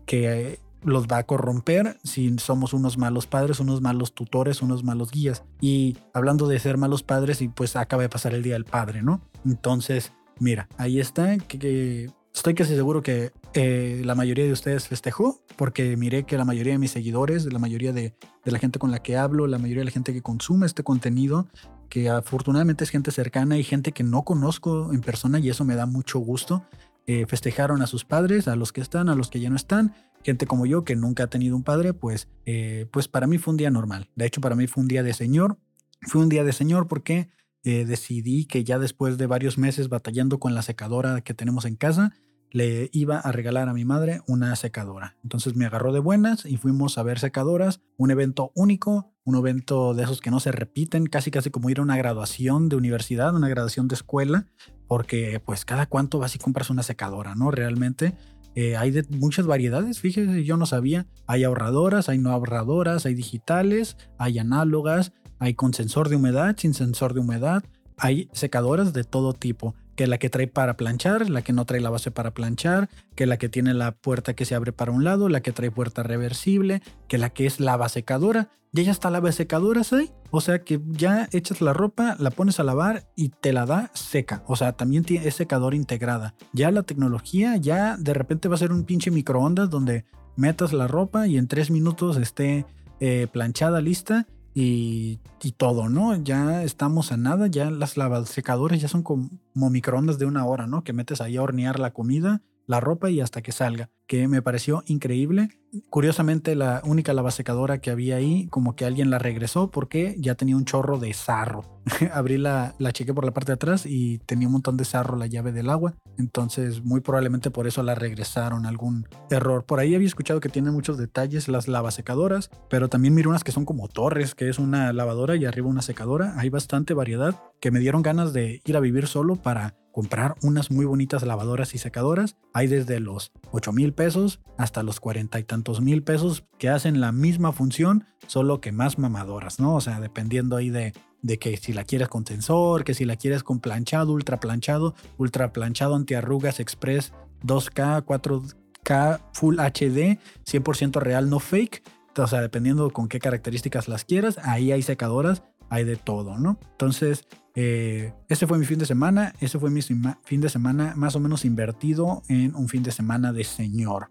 que 0.06 0.60
los 0.84 1.08
va 1.08 1.18
a 1.18 1.24
corromper 1.24 1.98
si 2.04 2.38
somos 2.40 2.74
unos 2.74 2.98
malos 2.98 3.28
padres, 3.28 3.60
unos 3.60 3.82
malos 3.82 4.14
tutores, 4.14 4.62
unos 4.62 4.84
malos 4.84 5.12
guías. 5.12 5.44
Y 5.62 5.98
hablando 6.14 6.48
de 6.48 6.60
ser 6.60 6.78
malos 6.78 7.04
padres, 7.04 7.42
y 7.42 7.48
pues 7.48 7.76
acaba 7.76 8.04
de 8.04 8.10
pasar 8.10 8.34
el 8.34 8.44
Día 8.44 8.54
del 8.54 8.66
Padre, 8.66 9.02
¿no? 9.02 9.22
Entonces, 9.46 10.12
mira, 10.40 10.68
ahí 10.78 11.00
está, 11.00 11.38
que, 11.38 12.10
estoy 12.34 12.54
casi 12.54 12.76
seguro 12.76 13.02
que 13.02 13.32
eh, 13.54 14.02
la 14.06 14.16
mayoría 14.16 14.46
de 14.46 14.54
ustedes 14.54 14.88
festejó, 14.88 15.42
porque 15.58 15.98
miré 15.98 16.24
que 16.24 16.38
la 16.38 16.46
mayoría 16.46 16.74
de 16.74 16.80
mis 16.80 16.92
seguidores, 16.92 17.52
la 17.52 17.60
mayoría 17.60 17.92
de, 17.94 18.14
de 18.46 18.52
la 18.52 18.60
gente 18.60 18.80
con 18.80 18.92
la 18.92 19.00
que 19.00 19.18
hablo, 19.18 19.48
la 19.48 19.58
mayoría 19.58 19.82
de 19.82 19.86
la 19.86 19.92
gente 19.92 20.14
que 20.14 20.22
consume 20.22 20.66
este 20.66 20.84
contenido, 20.84 21.48
que 21.90 22.10
afortunadamente 22.10 22.84
es 22.84 22.92
gente 22.92 23.12
cercana 23.12 23.58
y 23.58 23.64
gente 23.64 23.92
que 23.92 24.04
no 24.04 24.24
conozco 24.24 24.94
en 24.94 25.02
persona 25.02 25.40
y 25.40 25.50
eso 25.50 25.66
me 25.66 25.76
da 25.76 25.86
mucho 25.86 26.20
gusto. 26.20 26.64
Eh, 27.12 27.26
festejaron 27.26 27.82
a 27.82 27.88
sus 27.88 28.06
padres, 28.06 28.48
a 28.48 28.56
los 28.56 28.72
que 28.72 28.82
están, 28.82 29.10
a 29.10 29.16
los 29.16 29.32
que 29.32 29.40
ya 29.40 29.50
no 29.50 29.56
están, 29.56 29.96
gente 30.24 30.46
como 30.46 30.68
yo 30.68 30.84
que 30.84 30.96
nunca 30.96 31.24
ha 31.24 31.28
tenido 31.28 31.56
un 31.56 31.64
padre, 31.64 31.96
pues, 31.96 32.28
eh, 32.46 32.86
pues 32.92 33.08
para 33.08 33.26
mí 33.26 33.40
fue 33.40 33.54
un 33.54 33.58
día 33.58 33.72
normal. 33.72 34.12
De 34.16 34.28
hecho, 34.28 34.42
para 34.42 34.56
mí 34.56 34.68
fue 34.68 34.84
un 34.84 34.88
día 34.88 35.02
de 35.02 35.16
Señor. 35.16 35.58
Fue 36.04 36.22
un 36.22 36.30
día 36.30 36.44
de 36.44 36.54
Señor 36.54 36.88
porque 36.88 37.32
eh, 37.64 37.86
decidí 37.86 38.46
que 38.46 38.64
ya 38.64 38.78
después 38.78 39.18
de 39.18 39.26
varios 39.26 39.58
meses 39.58 39.90
batallando 39.90 40.40
con 40.40 40.54
la 40.54 40.62
secadora 40.62 41.22
que 41.22 41.34
tenemos 41.34 41.66
en 41.66 41.78
casa, 41.78 42.14
le 42.52 42.92
iba 42.94 43.18
a 43.18 43.32
regalar 43.32 43.70
a 43.70 43.74
mi 43.74 43.86
madre 43.86 44.22
una 44.28 44.56
secadora. 44.56 45.18
Entonces 45.24 45.56
me 45.56 45.66
agarró 45.66 45.92
de 45.94 46.02
buenas 46.02 46.46
y 46.46 46.58
fuimos 46.58 47.00
a 47.00 47.04
ver 47.04 47.18
secadoras, 47.18 47.82
un 47.98 48.12
evento 48.12 48.52
único, 48.54 49.16
un 49.24 49.36
evento 49.36 49.96
de 49.96 50.04
esos 50.04 50.22
que 50.22 50.30
no 50.30 50.40
se 50.40 50.52
repiten, 50.52 51.08
casi 51.08 51.32
casi 51.32 51.50
como 51.50 51.72
ir 51.72 51.80
a 51.80 51.82
una 51.82 51.98
graduación 51.98 52.70
de 52.70 52.76
universidad, 52.76 53.36
una 53.36 53.50
graduación 53.50 53.88
de 53.88 53.96
escuela, 53.96 54.46
porque 54.90 55.40
pues 55.46 55.66
cada 55.66 55.86
cuánto 55.86 56.18
vas 56.18 56.36
y 56.36 56.40
compras 56.40 56.72
una 56.72 56.82
secadora, 56.82 57.36
¿no? 57.36 57.52
Realmente 57.52 58.16
eh, 58.56 58.76
hay 58.76 58.90
de 58.90 59.06
muchas 59.12 59.46
variedades, 59.46 60.00
fíjese, 60.00 60.44
yo 60.44 60.58
no 60.58 60.66
sabía. 60.66 61.06
Hay 61.28 61.44
ahorradoras, 61.44 62.10
hay 62.10 62.18
no 62.18 62.32
ahorradoras, 62.32 63.06
hay 63.06 63.14
digitales, 63.14 63.98
hay 64.18 64.40
análogas, 64.40 65.14
hay 65.38 65.54
con 65.54 65.76
sensor 65.76 66.10
de 66.10 66.16
humedad, 66.16 66.56
sin 66.58 66.74
sensor 66.74 67.14
de 67.14 67.20
humedad, 67.20 67.64
hay 67.98 68.30
secadoras 68.34 68.92
de 68.92 69.04
todo 69.04 69.34
tipo 69.34 69.76
que 70.00 70.08
la 70.08 70.18
que 70.18 70.30
trae 70.30 70.48
para 70.48 70.78
planchar, 70.78 71.30
la 71.30 71.42
que 71.42 71.52
no 71.52 71.66
trae 71.66 71.82
la 71.82 71.90
base 71.90 72.10
para 72.10 72.34
planchar, 72.34 72.88
que 73.16 73.26
la 73.26 73.36
que 73.36 73.50
tiene 73.50 73.74
la 73.74 73.92
puerta 73.92 74.34
que 74.34 74.46
se 74.46 74.56
abre 74.56 74.72
para 74.72 74.94
un 74.94 75.04
lado, 75.04 75.28
la 75.28 75.42
que 75.42 75.52
trae 75.52 75.72
puerta 75.72 76.04
reversible, 76.04 76.82
que 77.10 77.18
la 77.18 77.32
que 77.32 77.46
es 77.46 77.60
lava 77.60 77.90
secadora. 77.90 78.48
Ya 78.72 78.84
ya 78.84 78.94
está 78.94 79.10
lava 79.10 79.30
secadora, 79.34 79.84
¿sí? 79.84 80.10
O 80.32 80.40
sea 80.40 80.64
que 80.64 80.80
ya 80.88 81.28
echas 81.34 81.60
la 81.60 81.74
ropa, 81.74 82.16
la 82.18 82.32
pones 82.32 82.62
a 82.62 82.64
lavar 82.64 83.10
y 83.18 83.28
te 83.28 83.52
la 83.52 83.66
da 83.66 83.92
seca. 83.94 84.42
O 84.48 84.56
sea, 84.56 84.72
también 84.72 85.04
es 85.10 85.36
secadora 85.36 85.76
integrada. 85.76 86.34
Ya 86.54 86.72
la 86.72 86.84
tecnología, 86.84 87.58
ya 87.58 87.98
de 87.98 88.14
repente 88.14 88.48
va 88.48 88.56
a 88.56 88.60
ser 88.60 88.72
un 88.72 88.86
pinche 88.86 89.12
microondas 89.12 89.70
donde 89.70 90.06
metas 90.38 90.72
la 90.72 90.88
ropa 90.88 91.28
y 91.28 91.38
en 91.38 91.50
tres 91.50 91.72
minutos 91.72 92.16
esté 92.16 92.66
eh, 93.02 93.28
planchada, 93.34 93.82
lista 93.82 94.28
y, 94.54 95.20
todo, 95.58 95.90
¿no? 95.90 96.16
Ya 96.16 96.64
estamos 96.64 97.12
a 97.12 97.18
nada, 97.18 97.48
ya 97.48 97.72
las 97.72 97.98
lavasecadores 97.98 98.82
ya 98.82 98.88
son 98.88 99.04
como 99.04 99.30
microondas 99.56 100.20
de 100.20 100.26
una 100.26 100.46
hora, 100.46 100.68
¿no? 100.68 100.84
Que 100.84 100.94
metes 100.94 101.22
ahí 101.22 101.38
a 101.38 101.42
hornear 101.42 101.80
la 101.80 101.92
comida 101.92 102.42
la 102.70 102.80
ropa 102.80 103.10
y 103.10 103.20
hasta 103.20 103.42
que 103.42 103.52
salga, 103.52 103.90
que 104.06 104.28
me 104.28 104.44
pareció 104.44 104.84
increíble. 104.86 105.59
Curiosamente, 105.90 106.56
la 106.56 106.82
única 106.84 107.14
lavasecadora 107.14 107.80
que 107.80 107.92
había 107.92 108.16
ahí, 108.16 108.48
como 108.48 108.76
que 108.76 108.86
alguien 108.86 109.10
la 109.10 109.20
regresó 109.20 109.70
porque 109.70 110.16
ya 110.18 110.36
tenía 110.36 110.56
un 110.56 110.66
chorro 110.66 110.98
de 110.98 111.14
sarro. 111.14 111.64
Abrí 112.14 112.38
la, 112.38 112.76
la 112.80 112.92
chequé 112.92 113.14
por 113.14 113.26
la 113.26 113.32
parte 113.32 113.52
de 113.52 113.56
atrás 113.56 113.86
y 113.86 114.20
tenía 114.20 114.48
un 114.48 114.54
montón 114.54 114.78
de 114.78 114.86
sarro 114.86 115.16
la 115.16 115.28
llave 115.28 115.52
del 115.52 115.70
agua. 115.70 115.96
Entonces, 116.18 116.84
muy 116.84 117.02
probablemente 117.02 117.52
por 117.52 117.68
eso 117.68 117.84
la 117.84 117.96
regresaron, 117.96 118.66
algún 118.66 119.08
error. 119.30 119.66
Por 119.66 119.80
ahí 119.80 119.96
había 119.96 120.08
escuchado 120.08 120.40
que 120.40 120.50
tiene 120.50 120.72
muchos 120.72 120.98
detalles 120.98 121.48
las 121.48 121.68
lavasecadoras, 121.68 122.50
pero 122.70 122.90
también 122.90 123.14
miro 123.14 123.30
unas 123.30 123.44
que 123.44 123.52
son 123.52 123.66
como 123.66 123.88
torres, 123.88 124.36
que 124.36 124.50
es 124.50 124.60
una 124.60 124.92
lavadora 124.94 125.36
y 125.36 125.46
arriba 125.46 125.68
una 125.68 125.82
secadora. 125.82 126.34
Hay 126.38 126.50
bastante 126.50 126.94
variedad 126.94 127.36
que 127.60 127.72
me 127.72 127.80
dieron 127.80 128.02
ganas 128.02 128.34
de 128.34 128.62
ir 128.66 128.76
a 128.76 128.80
vivir 128.80 129.08
solo 129.08 129.36
para 129.36 129.76
comprar 129.92 130.36
unas 130.44 130.72
muy 130.72 130.86
bonitas 130.86 131.24
lavadoras 131.24 131.76
y 131.76 131.78
secadoras. 131.78 132.38
Hay 132.54 132.68
desde 132.68 133.00
los 133.00 133.32
8 133.52 133.74
mil 133.74 133.94
pesos 133.94 134.40
hasta 134.58 134.84
los 134.84 135.00
cuarenta 135.00 135.40
y 135.40 135.44
tantos 135.44 135.59
mil 135.82 136.04
pesos 136.04 136.46
que 136.58 136.70
hacen 136.70 137.02
la 137.02 137.12
misma 137.12 137.52
función, 137.52 138.06
solo 138.28 138.62
que 138.62 138.72
más 138.72 138.98
mamadoras, 138.98 139.60
¿no? 139.60 139.76
O 139.76 139.82
sea, 139.82 140.00
dependiendo 140.00 140.56
ahí 140.56 140.70
de, 140.70 140.94
de 141.22 141.40
que 141.40 141.58
si 141.58 141.74
la 141.74 141.84
quieres 141.84 142.08
con 142.08 142.26
sensor, 142.26 142.84
que 142.84 142.94
si 142.94 143.06
la 143.06 143.16
quieres 143.16 143.44
con 143.44 143.60
planchado, 143.60 144.14
ultra 144.14 144.40
planchado, 144.40 144.96
ultra 145.18 145.52
planchado 145.54 145.96
antiarrugas 145.96 146.60
express 146.60 147.14
2K, 147.44 148.06
4K, 148.06 149.22
Full 149.34 149.60
HD, 149.60 150.20
100% 150.46 151.00
real, 151.00 151.30
no 151.30 151.40
fake. 151.40 151.84
O 152.18 152.28
sea, 152.28 152.42
dependiendo 152.42 152.90
con 152.92 153.08
qué 153.08 153.20
características 153.20 153.88
las 153.88 154.04
quieras, 154.04 154.38
ahí 154.44 154.72
hay 154.72 154.82
secadoras, 154.82 155.44
hay 155.70 155.86
de 155.86 155.96
todo, 155.96 156.38
¿no? 156.38 156.60
Entonces, 156.72 157.28
eh, 157.56 158.14
fue 158.48 158.58
mi 158.58 158.66
fin 158.66 158.80
de 158.80 158.86
semana, 158.86 159.34
ese 159.40 159.60
fue 159.60 159.70
mi 159.70 159.82
fin 159.82 160.42
de 160.42 160.50
semana 160.50 160.94
más 160.96 161.16
o 161.16 161.20
menos 161.20 161.46
invertido 161.46 162.24
en 162.28 162.56
un 162.56 162.68
fin 162.68 162.84
de 162.84 162.92
semana 162.92 163.32
de 163.32 163.44
señor. 163.44 164.08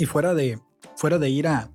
Y 0.00 0.06
fuera 0.06 0.32
de, 0.32 0.58
fuera 0.96 1.18
de 1.18 1.28
ir 1.28 1.46
a, 1.46 1.70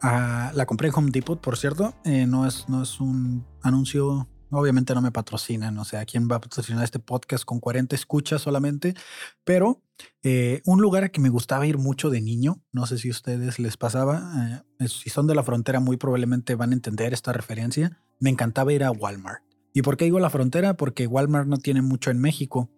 a 0.00 0.52
la 0.54 0.66
compré 0.66 0.86
en 0.86 0.94
Home 0.94 1.10
Depot, 1.10 1.40
por 1.40 1.56
cierto, 1.56 1.96
eh, 2.04 2.24
no, 2.24 2.46
es, 2.46 2.68
no 2.68 2.84
es 2.84 3.00
un 3.00 3.44
anuncio 3.60 4.28
Obviamente 4.50 4.94
no 4.94 5.02
me 5.02 5.10
patrocinan, 5.10 5.76
o 5.78 5.84
sea, 5.84 6.04
¿quién 6.04 6.28
va 6.30 6.36
a 6.36 6.40
patrocinar 6.40 6.84
este 6.84 7.00
podcast 7.00 7.44
con 7.44 7.58
40 7.58 7.96
escuchas 7.96 8.42
solamente? 8.42 8.94
Pero 9.42 9.82
eh, 10.22 10.62
un 10.64 10.80
lugar 10.80 11.10
que 11.10 11.20
me 11.20 11.30
gustaba 11.30 11.66
ir 11.66 11.78
mucho 11.78 12.10
de 12.10 12.20
niño, 12.20 12.62
no 12.70 12.86
sé 12.86 12.98
si 12.98 13.08
a 13.08 13.10
ustedes 13.10 13.58
les 13.58 13.76
pasaba, 13.76 14.62
eh, 14.78 14.86
si 14.86 15.10
son 15.10 15.26
de 15.26 15.34
la 15.34 15.42
frontera 15.42 15.80
muy 15.80 15.96
probablemente 15.96 16.54
van 16.54 16.70
a 16.70 16.74
entender 16.74 17.12
esta 17.12 17.32
referencia, 17.32 18.00
me 18.20 18.30
encantaba 18.30 18.72
ir 18.72 18.84
a 18.84 18.92
Walmart. 18.92 19.42
¿Y 19.74 19.82
por 19.82 19.96
qué 19.96 20.04
digo 20.04 20.20
la 20.20 20.30
frontera? 20.30 20.76
Porque 20.76 21.08
Walmart 21.08 21.48
no 21.48 21.56
tiene 21.56 21.82
mucho 21.82 22.12
en 22.12 22.20
México 22.20 22.70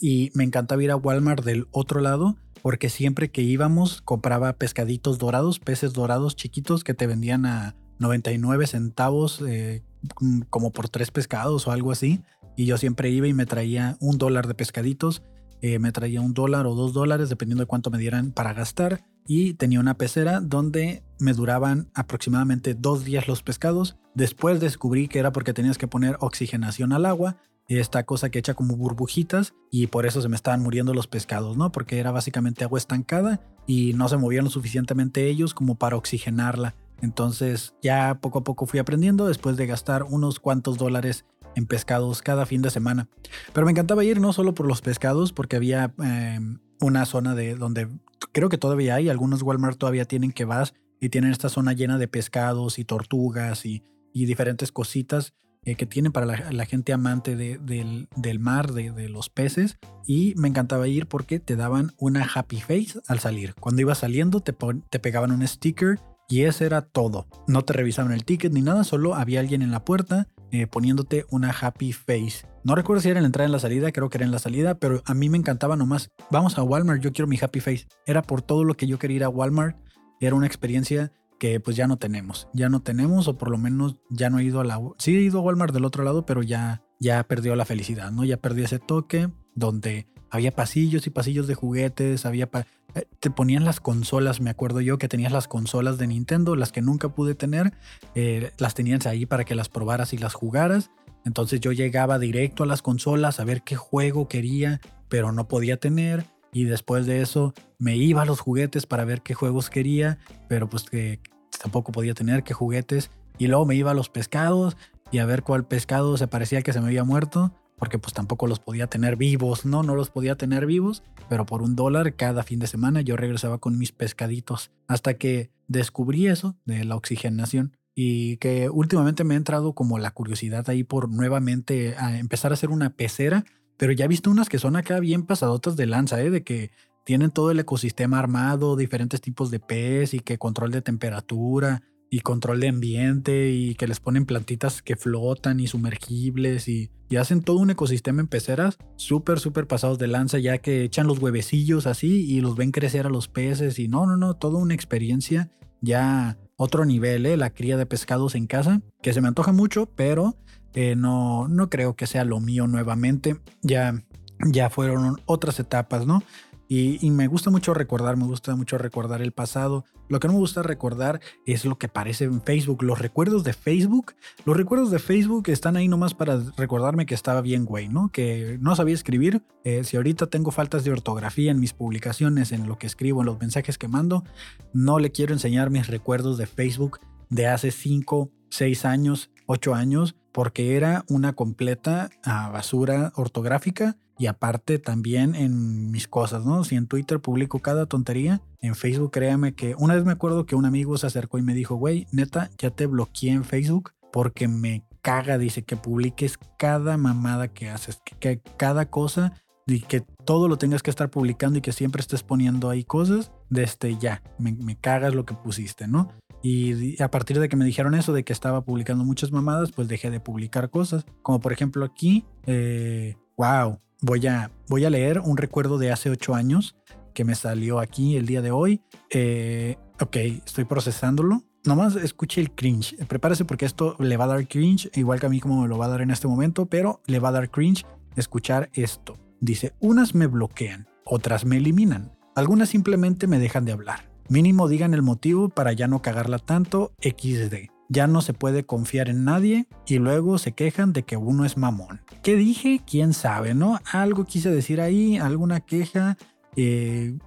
y 0.00 0.30
me 0.34 0.44
encantaba 0.44 0.84
ir 0.84 0.92
a 0.92 0.96
Walmart 0.96 1.44
del 1.44 1.66
otro 1.72 2.00
lado 2.00 2.36
porque 2.66 2.88
siempre 2.88 3.30
que 3.30 3.42
íbamos 3.42 4.02
compraba 4.02 4.52
pescaditos 4.54 5.18
dorados, 5.18 5.60
peces 5.60 5.92
dorados 5.92 6.34
chiquitos 6.34 6.82
que 6.82 6.94
te 6.94 7.06
vendían 7.06 7.46
a 7.46 7.76
99 8.00 8.66
centavos 8.66 9.40
eh, 9.46 9.84
Mm, 10.20 10.42
como 10.50 10.70
por 10.70 10.88
tres 10.88 11.10
pescados 11.10 11.66
o 11.66 11.72
algo 11.72 11.92
así. 11.92 12.22
Y 12.56 12.66
yo 12.66 12.78
siempre 12.78 13.10
iba 13.10 13.26
y 13.26 13.34
me 13.34 13.46
traía 13.46 13.96
un 14.00 14.18
dólar 14.18 14.46
de 14.46 14.54
pescaditos. 14.54 15.22
Eh, 15.62 15.78
me 15.78 15.92
traía 15.92 16.20
un 16.20 16.34
dólar 16.34 16.66
o 16.66 16.74
dos 16.74 16.92
dólares, 16.92 17.28
dependiendo 17.28 17.62
de 17.62 17.66
cuánto 17.66 17.90
me 17.90 17.98
dieran 17.98 18.32
para 18.32 18.52
gastar. 18.52 19.04
Y 19.26 19.54
tenía 19.54 19.80
una 19.80 19.94
pecera 19.94 20.40
donde 20.40 21.02
me 21.18 21.32
duraban 21.32 21.90
aproximadamente 21.94 22.74
dos 22.74 23.04
días 23.04 23.26
los 23.26 23.42
pescados. 23.42 23.96
Después 24.14 24.60
descubrí 24.60 25.08
que 25.08 25.18
era 25.18 25.32
porque 25.32 25.52
tenías 25.52 25.78
que 25.78 25.88
poner 25.88 26.16
oxigenación 26.20 26.92
al 26.92 27.06
agua 27.06 27.36
esta 27.68 28.04
cosa 28.04 28.30
que 28.30 28.38
echa 28.38 28.54
como 28.54 28.76
burbujitas 28.76 29.54
y 29.70 29.88
por 29.88 30.06
eso 30.06 30.22
se 30.22 30.28
me 30.28 30.36
estaban 30.36 30.62
muriendo 30.62 30.94
los 30.94 31.06
pescados, 31.06 31.56
¿no? 31.56 31.72
Porque 31.72 31.98
era 31.98 32.12
básicamente 32.12 32.64
agua 32.64 32.78
estancada 32.78 33.40
y 33.66 33.92
no 33.94 34.08
se 34.08 34.16
movían 34.16 34.44
lo 34.44 34.50
suficientemente 34.50 35.26
ellos 35.28 35.54
como 35.54 35.74
para 35.74 35.96
oxigenarla. 35.96 36.74
Entonces 37.02 37.74
ya 37.82 38.18
poco 38.20 38.38
a 38.38 38.44
poco 38.44 38.66
fui 38.66 38.78
aprendiendo 38.78 39.26
después 39.26 39.56
de 39.56 39.66
gastar 39.66 40.04
unos 40.04 40.40
cuantos 40.40 40.78
dólares 40.78 41.24
en 41.56 41.66
pescados 41.66 42.22
cada 42.22 42.46
fin 42.46 42.62
de 42.62 42.70
semana. 42.70 43.08
Pero 43.52 43.64
me 43.64 43.72
encantaba 43.72 44.04
ir 44.04 44.20
no 44.20 44.32
solo 44.32 44.54
por 44.54 44.66
los 44.66 44.82
pescados, 44.82 45.32
porque 45.32 45.56
había 45.56 45.92
em, 45.98 46.58
una 46.80 47.06
zona 47.06 47.34
de 47.34 47.56
donde 47.56 47.88
creo 48.32 48.48
que 48.48 48.58
todavía 48.58 48.94
hay, 48.94 49.08
algunos 49.08 49.42
Walmart 49.42 49.78
todavía 49.78 50.04
tienen 50.04 50.32
que 50.32 50.44
vas 50.44 50.74
y 51.00 51.08
tienen 51.08 51.32
esta 51.32 51.48
zona 51.48 51.72
llena 51.72 51.98
de 51.98 52.08
pescados 52.08 52.78
y 52.78 52.84
tortugas 52.84 53.66
y, 53.66 53.82
diferentes 54.12 54.72
cositas 54.72 55.34
eh, 55.66 55.74
que 55.74 55.84
tienen 55.84 56.12
para 56.12 56.26
la, 56.26 56.64
gente 56.64 56.92
amante 56.92 57.34
del, 57.34 58.38
mar, 58.38 58.72
de, 58.72 59.08
los 59.08 59.28
peces. 59.28 59.78
Y 60.06 60.32
me 60.36 60.46
encantaba 60.46 60.86
ir 60.86 61.06
porque 61.06 61.40
te 61.40 61.56
daban 61.56 61.92
una 61.98 62.24
happy 62.24 62.60
face 62.60 63.00
al 63.08 63.18
salir. 63.18 63.54
Cuando 63.56 63.82
ibas 63.82 63.98
saliendo 63.98 64.40
te, 64.40 64.52
pegaban 64.52 65.32
un 65.32 65.46
sticker 65.46 65.98
y 66.28 66.42
ese 66.42 66.66
era 66.66 66.82
todo. 66.82 67.26
No 67.48 67.64
te 67.64 67.72
revisaban 67.72 68.12
el 68.12 68.24
ticket 68.24 68.52
ni 68.52 68.62
nada, 68.62 68.84
solo 68.84 69.16
había 69.16 69.40
alguien 69.40 69.60
en 69.60 69.72
la 69.72 69.84
puerta 69.84 70.28
eh, 70.52 70.68
poniéndote 70.68 71.26
una 71.30 71.50
happy 71.50 71.92
face. 71.92 72.46
No 72.62 72.76
recuerdo 72.76 73.02
si 73.02 73.08
era 73.08 73.18
en 73.18 73.24
la 73.24 73.26
entrada 73.26 73.46
en 73.46 73.52
la 73.52 73.58
salida, 73.58 73.90
creo 73.90 74.08
que 74.08 74.18
era 74.18 74.24
en 74.24 74.30
la 74.30 74.38
salida, 74.38 74.76
pero 74.76 75.02
a 75.04 75.14
mí 75.14 75.28
me 75.28 75.38
encantaba 75.38 75.74
nomás. 75.74 76.10
Vamos 76.30 76.58
a 76.58 76.62
Walmart, 76.62 77.02
yo 77.02 77.12
quiero 77.12 77.26
mi 77.26 77.38
happy 77.42 77.58
face. 77.58 77.88
Era 78.06 78.22
por 78.22 78.40
todo 78.40 78.62
lo 78.62 78.76
que 78.76 78.86
yo 78.86 79.00
quería 79.00 79.16
ir 79.16 79.24
a 79.24 79.28
Walmart. 79.28 79.76
Era 80.20 80.36
una 80.36 80.46
experiencia 80.46 81.12
que 81.38 81.60
pues 81.60 81.76
ya 81.76 81.86
no 81.86 81.96
tenemos. 81.96 82.48
Ya 82.52 82.68
no 82.68 82.80
tenemos, 82.80 83.28
o 83.28 83.38
por 83.38 83.50
lo 83.50 83.58
menos 83.58 83.96
ya 84.10 84.30
no 84.30 84.38
he 84.38 84.44
ido 84.44 84.60
a 84.60 84.64
la... 84.64 84.80
Sí 84.98 85.16
he 85.16 85.20
ido 85.20 85.38
a 85.38 85.42
Walmart 85.42 85.72
del 85.72 85.84
otro 85.84 86.04
lado, 86.04 86.26
pero 86.26 86.42
ya, 86.42 86.82
ya 86.98 87.22
perdió 87.24 87.56
la 87.56 87.64
felicidad, 87.64 88.10
¿no? 88.10 88.24
Ya 88.24 88.36
perdió 88.38 88.64
ese 88.64 88.78
toque 88.78 89.28
donde 89.54 90.06
había 90.30 90.52
pasillos 90.52 91.06
y 91.06 91.10
pasillos 91.10 91.46
de 91.46 91.54
juguetes, 91.54 92.26
había... 92.26 92.48
Eh, 92.94 93.06
te 93.20 93.30
ponían 93.30 93.64
las 93.64 93.80
consolas, 93.80 94.40
me 94.40 94.50
acuerdo 94.50 94.80
yo 94.80 94.98
que 94.98 95.08
tenías 95.08 95.32
las 95.32 95.48
consolas 95.48 95.98
de 95.98 96.06
Nintendo, 96.06 96.56
las 96.56 96.72
que 96.72 96.82
nunca 96.82 97.10
pude 97.10 97.34
tener, 97.34 97.74
eh, 98.14 98.52
las 98.58 98.74
tenías 98.74 99.06
ahí 99.06 99.26
para 99.26 99.44
que 99.44 99.54
las 99.54 99.68
probaras 99.68 100.12
y 100.12 100.18
las 100.18 100.34
jugaras. 100.34 100.90
Entonces 101.24 101.60
yo 101.60 101.72
llegaba 101.72 102.18
directo 102.18 102.62
a 102.62 102.66
las 102.66 102.82
consolas 102.82 103.40
a 103.40 103.44
ver 103.44 103.62
qué 103.62 103.76
juego 103.76 104.28
quería, 104.28 104.80
pero 105.08 105.32
no 105.32 105.48
podía 105.48 105.76
tener. 105.76 106.26
Y 106.56 106.64
después 106.64 107.04
de 107.04 107.20
eso 107.20 107.52
me 107.78 107.98
iba 107.98 108.22
a 108.22 108.24
los 108.24 108.40
juguetes 108.40 108.86
para 108.86 109.04
ver 109.04 109.20
qué 109.20 109.34
juegos 109.34 109.68
quería, 109.68 110.16
pero 110.48 110.70
pues 110.70 110.84
que 110.84 111.20
tampoco 111.60 111.92
podía 111.92 112.14
tener 112.14 112.44
qué 112.44 112.54
juguetes. 112.54 113.10
Y 113.36 113.48
luego 113.48 113.66
me 113.66 113.74
iba 113.74 113.90
a 113.90 113.94
los 113.94 114.08
pescados 114.08 114.74
y 115.10 115.18
a 115.18 115.26
ver 115.26 115.42
cuál 115.42 115.66
pescado 115.66 116.16
se 116.16 116.28
parecía 116.28 116.62
que 116.62 116.72
se 116.72 116.80
me 116.80 116.86
había 116.86 117.04
muerto 117.04 117.52
porque 117.76 117.98
pues 117.98 118.14
tampoco 118.14 118.46
los 118.46 118.58
podía 118.58 118.86
tener 118.86 119.16
vivos, 119.16 119.66
¿no? 119.66 119.82
No 119.82 119.94
los 119.94 120.08
podía 120.08 120.36
tener 120.36 120.64
vivos, 120.64 121.02
pero 121.28 121.44
por 121.44 121.60
un 121.60 121.76
dólar 121.76 122.16
cada 122.16 122.42
fin 122.42 122.58
de 122.58 122.68
semana 122.68 123.02
yo 123.02 123.18
regresaba 123.18 123.58
con 123.58 123.76
mis 123.76 123.92
pescaditos 123.92 124.70
hasta 124.88 125.12
que 125.12 125.50
descubrí 125.68 126.26
eso 126.26 126.56
de 126.64 126.86
la 126.86 126.96
oxigenación 126.96 127.76
y 127.94 128.38
que 128.38 128.70
últimamente 128.70 129.24
me 129.24 129.34
ha 129.34 129.36
entrado 129.36 129.74
como 129.74 129.98
la 129.98 130.10
curiosidad 130.10 130.70
ahí 130.70 130.84
por 130.84 131.10
nuevamente 131.10 131.96
a 131.98 132.18
empezar 132.18 132.50
a 132.50 132.54
hacer 132.54 132.70
una 132.70 132.96
pecera, 132.96 133.44
pero 133.76 133.92
ya 133.92 134.04
he 134.06 134.08
visto 134.08 134.30
unas 134.30 134.48
que 134.48 134.58
son 134.58 134.76
acá 134.76 135.00
bien 135.00 135.24
pasadotas 135.24 135.76
de 135.76 135.86
lanza, 135.86 136.22
¿eh? 136.22 136.30
De 136.30 136.42
que 136.42 136.70
tienen 137.04 137.30
todo 137.30 137.50
el 137.50 137.60
ecosistema 137.60 138.18
armado, 138.18 138.76
diferentes 138.76 139.20
tipos 139.20 139.50
de 139.50 139.60
pez 139.60 140.12
y 140.12 140.20
que 140.20 140.38
control 140.38 140.72
de 140.72 140.82
temperatura 140.82 141.82
y 142.10 142.20
control 142.20 142.60
de 142.60 142.68
ambiente 142.68 143.50
y 143.50 143.74
que 143.74 143.86
les 143.86 144.00
ponen 144.00 144.26
plantitas 144.26 144.82
que 144.82 144.96
flotan 144.96 145.60
y 145.60 145.66
sumergibles 145.66 146.68
y, 146.68 146.90
hacen 147.16 147.42
todo 147.42 147.58
un 147.58 147.70
ecosistema 147.70 148.20
en 148.20 148.26
peceras 148.26 148.78
súper, 148.96 149.38
súper 149.38 149.68
pasados 149.68 149.96
de 149.98 150.08
lanza 150.08 150.40
ya 150.40 150.58
que 150.58 150.82
echan 150.82 151.06
los 151.06 151.20
huevecillos 151.20 151.86
así 151.86 152.26
y 152.28 152.40
los 152.40 152.56
ven 152.56 152.72
crecer 152.72 153.06
a 153.06 153.10
los 153.10 153.28
peces 153.28 153.78
y 153.78 153.86
no, 153.86 154.06
no, 154.06 154.16
no, 154.16 154.34
toda 154.34 154.58
una 154.58 154.74
experiencia 154.74 155.48
ya 155.80 156.36
otro 156.56 156.84
nivel, 156.84 157.26
¿eh? 157.26 157.36
la 157.36 157.50
cría 157.50 157.76
de 157.76 157.86
pescados 157.86 158.34
en 158.34 158.46
casa, 158.46 158.80
que 159.02 159.12
se 159.12 159.20
me 159.20 159.28
antoja 159.28 159.52
mucho, 159.52 159.86
pero 159.94 160.34
eh, 160.76 160.94
no, 160.94 161.48
no 161.48 161.70
creo 161.70 161.96
que 161.96 162.06
sea 162.06 162.24
lo 162.24 162.38
mío 162.38 162.66
nuevamente, 162.66 163.40
ya, 163.62 164.04
ya 164.46 164.70
fueron 164.70 165.16
otras 165.24 165.58
etapas, 165.58 166.06
¿no? 166.06 166.22
Y, 166.68 167.10
me 167.10 167.28
gusta 167.28 167.50
mucho 167.50 167.74
recordar, 167.74 168.16
me 168.16 168.24
gusta 168.24 168.54
mucho 168.56 168.76
recordar 168.76 169.22
el 169.22 169.32
pasado. 169.32 169.84
Lo 170.08 170.18
que 170.18 170.26
no 170.26 170.34
me 170.34 170.40
gusta 170.40 170.62
recordar 170.62 171.20
es 171.46 171.64
lo 171.64 171.78
que 171.78 171.86
aparece 171.86 172.24
en 172.24 172.42
Facebook. 172.42 172.82
Los 172.82 172.98
recuerdos 172.98 173.44
de 173.44 173.52
Facebook, 173.52 174.14
los 174.44 174.56
recuerdos 174.56 174.90
de 174.90 174.98
Facebook 174.98 175.48
están 175.48 175.76
ahí 175.76 175.86
nomás 175.86 176.14
para 176.14 176.40
recordarme 176.56 177.06
que 177.06 177.14
estaba 177.14 177.40
bien, 177.40 177.64
güey, 177.64 177.88
¿no? 177.88 178.10
Que 178.10 178.58
no 178.60 178.74
sabía 178.74 178.94
escribir. 178.94 179.42
Eh, 179.62 179.84
si 179.84 179.96
ahorita 179.96 180.26
tengo 180.26 180.50
faltas 180.50 180.82
de 180.82 180.90
ortografía 180.90 181.52
en 181.52 181.60
mis 181.60 181.72
publicaciones, 181.72 182.50
en 182.50 182.68
lo 182.68 182.78
que 182.78 182.88
escribo, 182.88 183.20
en 183.20 183.26
los 183.26 183.38
mensajes 183.38 183.78
que 183.78 183.86
mando, 183.86 184.24
no 184.72 184.98
le 184.98 185.12
quiero 185.12 185.32
enseñar 185.32 185.70
mis 185.70 185.86
recuerdos 185.86 186.36
de 186.36 186.46
Facebook 186.46 186.98
de 187.30 187.46
hace 187.46 187.70
5, 187.70 188.30
6 188.50 188.84
años, 188.84 189.30
8 189.46 189.74
años, 189.74 190.16
porque 190.32 190.76
era 190.76 191.04
una 191.08 191.32
completa 191.32 192.10
ah, 192.24 192.50
basura 192.52 193.12
ortográfica 193.16 193.96
y 194.18 194.26
aparte 194.26 194.78
también 194.78 195.34
en 195.34 195.90
mis 195.90 196.08
cosas, 196.08 196.44
¿no? 196.44 196.64
Si 196.64 196.74
en 196.74 196.86
Twitter 196.86 197.20
publico 197.20 197.58
cada 197.58 197.86
tontería, 197.86 198.40
en 198.60 198.74
Facebook 198.74 199.12
créame 199.12 199.54
que 199.54 199.74
una 199.78 199.94
vez 199.94 200.04
me 200.04 200.12
acuerdo 200.12 200.46
que 200.46 200.56
un 200.56 200.64
amigo 200.64 200.96
se 200.96 201.06
acercó 201.06 201.38
y 201.38 201.42
me 201.42 201.54
dijo, 201.54 201.74
güey, 201.76 202.06
neta, 202.12 202.50
ya 202.58 202.70
te 202.70 202.86
bloqueé 202.86 203.32
en 203.32 203.44
Facebook 203.44 203.92
porque 204.12 204.48
me 204.48 204.84
caga, 205.02 205.38
dice, 205.38 205.62
que 205.62 205.76
publiques 205.76 206.38
cada 206.58 206.96
mamada 206.96 207.48
que 207.48 207.68
haces, 207.68 208.00
que, 208.18 208.40
cada 208.56 208.90
cosa 208.90 209.34
y 209.66 209.80
que 209.80 210.02
todo 210.24 210.48
lo 210.48 210.58
tengas 210.58 210.82
que 210.82 210.90
estar 210.90 211.10
publicando 211.10 211.58
y 211.58 211.62
que 211.62 211.72
siempre 211.72 212.00
estés 212.00 212.22
poniendo 212.22 212.70
ahí 212.70 212.84
cosas, 212.84 213.32
desde 213.50 213.96
ya, 213.98 214.22
me, 214.38 214.52
me 214.52 214.76
cagas 214.76 215.14
lo 215.14 215.24
que 215.26 215.34
pusiste, 215.34 215.88
¿no? 215.88 216.08
Y 216.42 217.02
a 217.02 217.10
partir 217.10 217.40
de 217.40 217.48
que 217.48 217.56
me 217.56 217.64
dijeron 217.64 217.94
eso, 217.94 218.12
de 218.12 218.22
que 218.22 218.32
estaba 218.32 218.62
publicando 218.62 219.04
muchas 219.04 219.32
mamadas, 219.32 219.72
pues 219.72 219.88
dejé 219.88 220.10
de 220.10 220.20
publicar 220.20 220.70
cosas. 220.70 221.04
Como 221.22 221.40
por 221.40 221.52
ejemplo 221.52 221.84
aquí, 221.84 222.24
eh, 222.46 223.16
wow, 223.36 223.80
voy 224.02 224.26
a, 224.28 224.52
voy 224.68 224.84
a 224.84 224.90
leer 224.90 225.18
un 225.18 225.36
recuerdo 225.36 225.78
de 225.78 225.90
hace 225.90 226.08
ocho 226.08 226.36
años 226.36 226.76
que 227.14 227.24
me 227.24 227.34
salió 227.34 227.80
aquí 227.80 228.16
el 228.16 228.26
día 228.26 228.42
de 228.42 228.52
hoy. 228.52 228.80
Eh, 229.10 229.76
ok, 230.00 230.16
estoy 230.46 230.64
procesándolo. 230.64 231.42
Nomás 231.64 231.96
escuche 231.96 232.40
el 232.40 232.52
cringe. 232.52 232.94
Prepárese 233.08 233.44
porque 233.44 233.64
esto 233.64 233.96
le 233.98 234.16
va 234.16 234.24
a 234.24 234.28
dar 234.28 234.46
cringe, 234.46 234.88
igual 234.94 235.18
que 235.18 235.26
a 235.26 235.30
mí 235.30 235.40
como 235.40 235.62
me 235.62 235.68
lo 235.68 235.78
va 235.78 235.86
a 235.86 235.88
dar 235.88 236.02
en 236.02 236.12
este 236.12 236.28
momento, 236.28 236.66
pero 236.66 237.00
le 237.06 237.18
va 237.18 237.30
a 237.30 237.32
dar 237.32 237.50
cringe 237.50 237.84
escuchar 238.14 238.70
esto. 238.72 239.16
Dice, 239.40 239.74
unas 239.80 240.14
me 240.14 240.26
bloquean, 240.26 240.88
otras 241.04 241.44
me 241.44 241.58
eliminan, 241.58 242.12
algunas 242.34 242.68
simplemente 242.68 243.26
me 243.26 243.38
dejan 243.38 243.64
de 243.64 243.72
hablar. 243.72 244.10
Mínimo 244.28 244.68
digan 244.68 244.94
el 244.94 245.02
motivo 245.02 245.48
para 245.48 245.72
ya 245.72 245.86
no 245.86 246.02
cagarla 246.02 246.38
tanto 246.38 246.92
XD 247.00 247.70
ya 247.88 248.06
no 248.06 248.20
se 248.20 248.32
puede 248.32 248.64
confiar 248.64 249.08
en 249.08 249.24
nadie 249.24 249.66
y 249.86 249.98
luego 249.98 250.38
se 250.38 250.52
quejan 250.52 250.92
de 250.92 251.04
que 251.04 251.16
uno 251.16 251.44
es 251.44 251.56
mamón. 251.56 252.00
¿Qué 252.22 252.36
dije? 252.36 252.80
¿Quién 252.86 253.12
sabe, 253.12 253.54
no? 253.54 253.80
Algo 253.92 254.24
quise 254.24 254.50
decir 254.50 254.80
ahí, 254.80 255.16
alguna 255.16 255.60
queja. 255.60 256.16
Eh, 256.56 257.18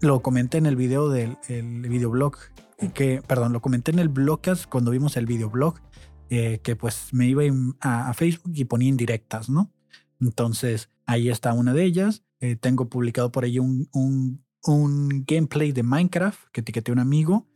lo 0.00 0.20
comenté 0.22 0.58
en 0.58 0.66
el 0.66 0.76
video 0.76 1.08
del 1.08 1.36
videoblog, 1.48 2.36
que, 2.92 3.22
perdón, 3.26 3.52
lo 3.52 3.60
comenté 3.60 3.90
en 3.90 3.98
el 3.98 4.08
blogcast 4.08 4.66
cuando 4.66 4.90
vimos 4.90 5.16
el 5.16 5.26
videoblog, 5.26 5.80
eh, 6.30 6.60
que 6.62 6.76
pues 6.76 7.08
me 7.12 7.26
iba 7.26 7.42
a, 7.80 8.12
Facebook 8.14 8.52
y 8.54 8.64
ponía 8.64 8.88
indirectas, 8.88 9.48
¿no? 9.48 9.70
Entonces 10.20 10.90
ahí 11.06 11.28
está 11.28 11.52
una 11.52 11.72
de 11.72 11.84
ellas. 11.84 12.22
Eh, 12.40 12.56
tengo 12.56 12.88
publicado 12.88 13.32
por 13.32 13.44
ahí 13.44 13.58
un, 13.58 13.88
un, 13.92 14.44
gameplay 15.26 15.72
de 15.72 15.82
Minecraft 15.82 16.40
que 16.52 16.62
etiqueté 16.62 16.90
un 16.90 16.98
amigo 16.98 17.46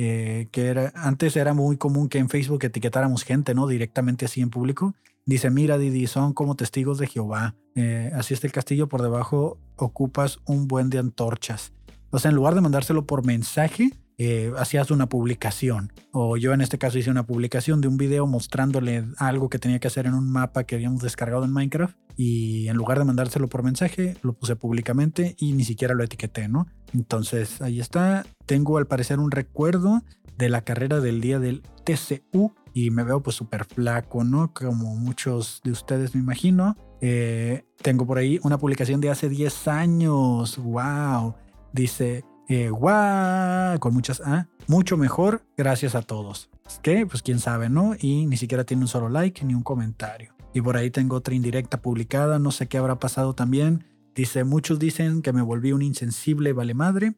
eh, 0.00 0.48
que 0.52 0.66
era, 0.68 0.92
antes 0.94 1.36
era 1.36 1.54
muy 1.54 1.76
común 1.76 2.08
que 2.08 2.18
en 2.18 2.28
Facebook 2.28 2.64
etiquetáramos 2.64 3.24
gente, 3.24 3.52
¿no? 3.52 3.66
Directamente 3.66 4.26
así 4.26 4.40
en 4.40 4.48
público. 4.48 4.94
Dice, 5.26 5.50
mira 5.50 5.76
Didi, 5.76 6.06
son 6.06 6.32
como 6.32 6.54
testigos 6.54 6.98
de 6.98 7.08
Jehová. 7.08 7.56
Eh, 7.74 8.10
así 8.14 8.32
está 8.32 8.46
el 8.46 8.52
castillo, 8.52 8.88
por 8.88 9.02
debajo 9.02 9.58
ocupas 9.76 10.38
un 10.46 10.68
buen 10.68 10.88
de 10.88 10.98
antorchas. 10.98 11.72
O 12.10 12.18
sea, 12.20 12.30
en 12.30 12.36
lugar 12.36 12.54
de 12.54 12.60
mandárselo 12.60 13.06
por 13.06 13.26
mensaje, 13.26 13.90
eh, 14.18 14.52
hacías 14.58 14.90
una 14.90 15.08
publicación. 15.08 15.92
O 16.12 16.36
yo 16.36 16.52
en 16.52 16.60
este 16.60 16.76
caso 16.76 16.98
hice 16.98 17.10
una 17.10 17.24
publicación 17.24 17.80
de 17.80 17.88
un 17.88 17.96
video 17.96 18.26
mostrándole 18.26 19.04
algo 19.16 19.48
que 19.48 19.58
tenía 19.58 19.78
que 19.78 19.88
hacer 19.88 20.06
en 20.06 20.14
un 20.14 20.30
mapa 20.30 20.64
que 20.64 20.74
habíamos 20.74 21.02
descargado 21.02 21.44
en 21.44 21.52
Minecraft. 21.52 21.96
Y 22.16 22.66
en 22.66 22.76
lugar 22.76 22.98
de 22.98 23.04
mandárselo 23.04 23.46
por 23.46 23.62
mensaje, 23.62 24.16
lo 24.22 24.32
puse 24.32 24.56
públicamente 24.56 25.36
y 25.38 25.52
ni 25.52 25.62
siquiera 25.62 25.94
lo 25.94 26.02
etiqueté, 26.02 26.48
¿no? 26.48 26.66
Entonces 26.92 27.62
ahí 27.62 27.78
está. 27.78 28.26
Tengo 28.44 28.76
al 28.76 28.88
parecer 28.88 29.20
un 29.20 29.30
recuerdo 29.30 30.02
de 30.36 30.48
la 30.48 30.62
carrera 30.62 30.98
del 31.00 31.20
día 31.20 31.38
del 31.38 31.62
TCU 31.84 32.52
y 32.74 32.90
me 32.90 33.04
veo 33.04 33.22
pues 33.22 33.36
súper 33.36 33.64
flaco, 33.64 34.24
¿no? 34.24 34.52
Como 34.52 34.96
muchos 34.96 35.60
de 35.62 35.70
ustedes 35.70 36.14
me 36.14 36.20
imagino. 36.20 36.76
Eh, 37.00 37.64
tengo 37.82 38.04
por 38.04 38.18
ahí 38.18 38.40
una 38.42 38.58
publicación 38.58 39.00
de 39.00 39.10
hace 39.10 39.28
10 39.28 39.68
años. 39.68 40.58
¡Wow! 40.58 41.34
Dice, 41.72 42.24
eh, 42.48 42.70
guau, 42.70 43.78
con 43.78 43.94
muchas 43.94 44.20
A, 44.20 44.48
mucho 44.66 44.96
mejor, 44.96 45.42
gracias 45.56 45.94
a 45.94 46.02
todos. 46.02 46.50
Que, 46.82 47.06
pues 47.06 47.22
quién 47.22 47.38
sabe, 47.38 47.68
¿no? 47.68 47.94
Y 47.98 48.26
ni 48.26 48.36
siquiera 48.36 48.64
tiene 48.64 48.82
un 48.82 48.88
solo 48.88 49.08
like 49.08 49.44
ni 49.44 49.54
un 49.54 49.62
comentario. 49.62 50.34
Y 50.54 50.62
por 50.62 50.76
ahí 50.76 50.90
tengo 50.90 51.16
otra 51.16 51.34
indirecta 51.34 51.80
publicada, 51.82 52.38
no 52.38 52.50
sé 52.50 52.66
qué 52.66 52.78
habrá 52.78 52.98
pasado 52.98 53.34
también. 53.34 53.84
Dice, 54.14 54.44
muchos 54.44 54.78
dicen 54.78 55.22
que 55.22 55.32
me 55.32 55.42
volví 55.42 55.72
un 55.72 55.82
insensible 55.82 56.52
vale 56.52 56.74
madre 56.74 57.14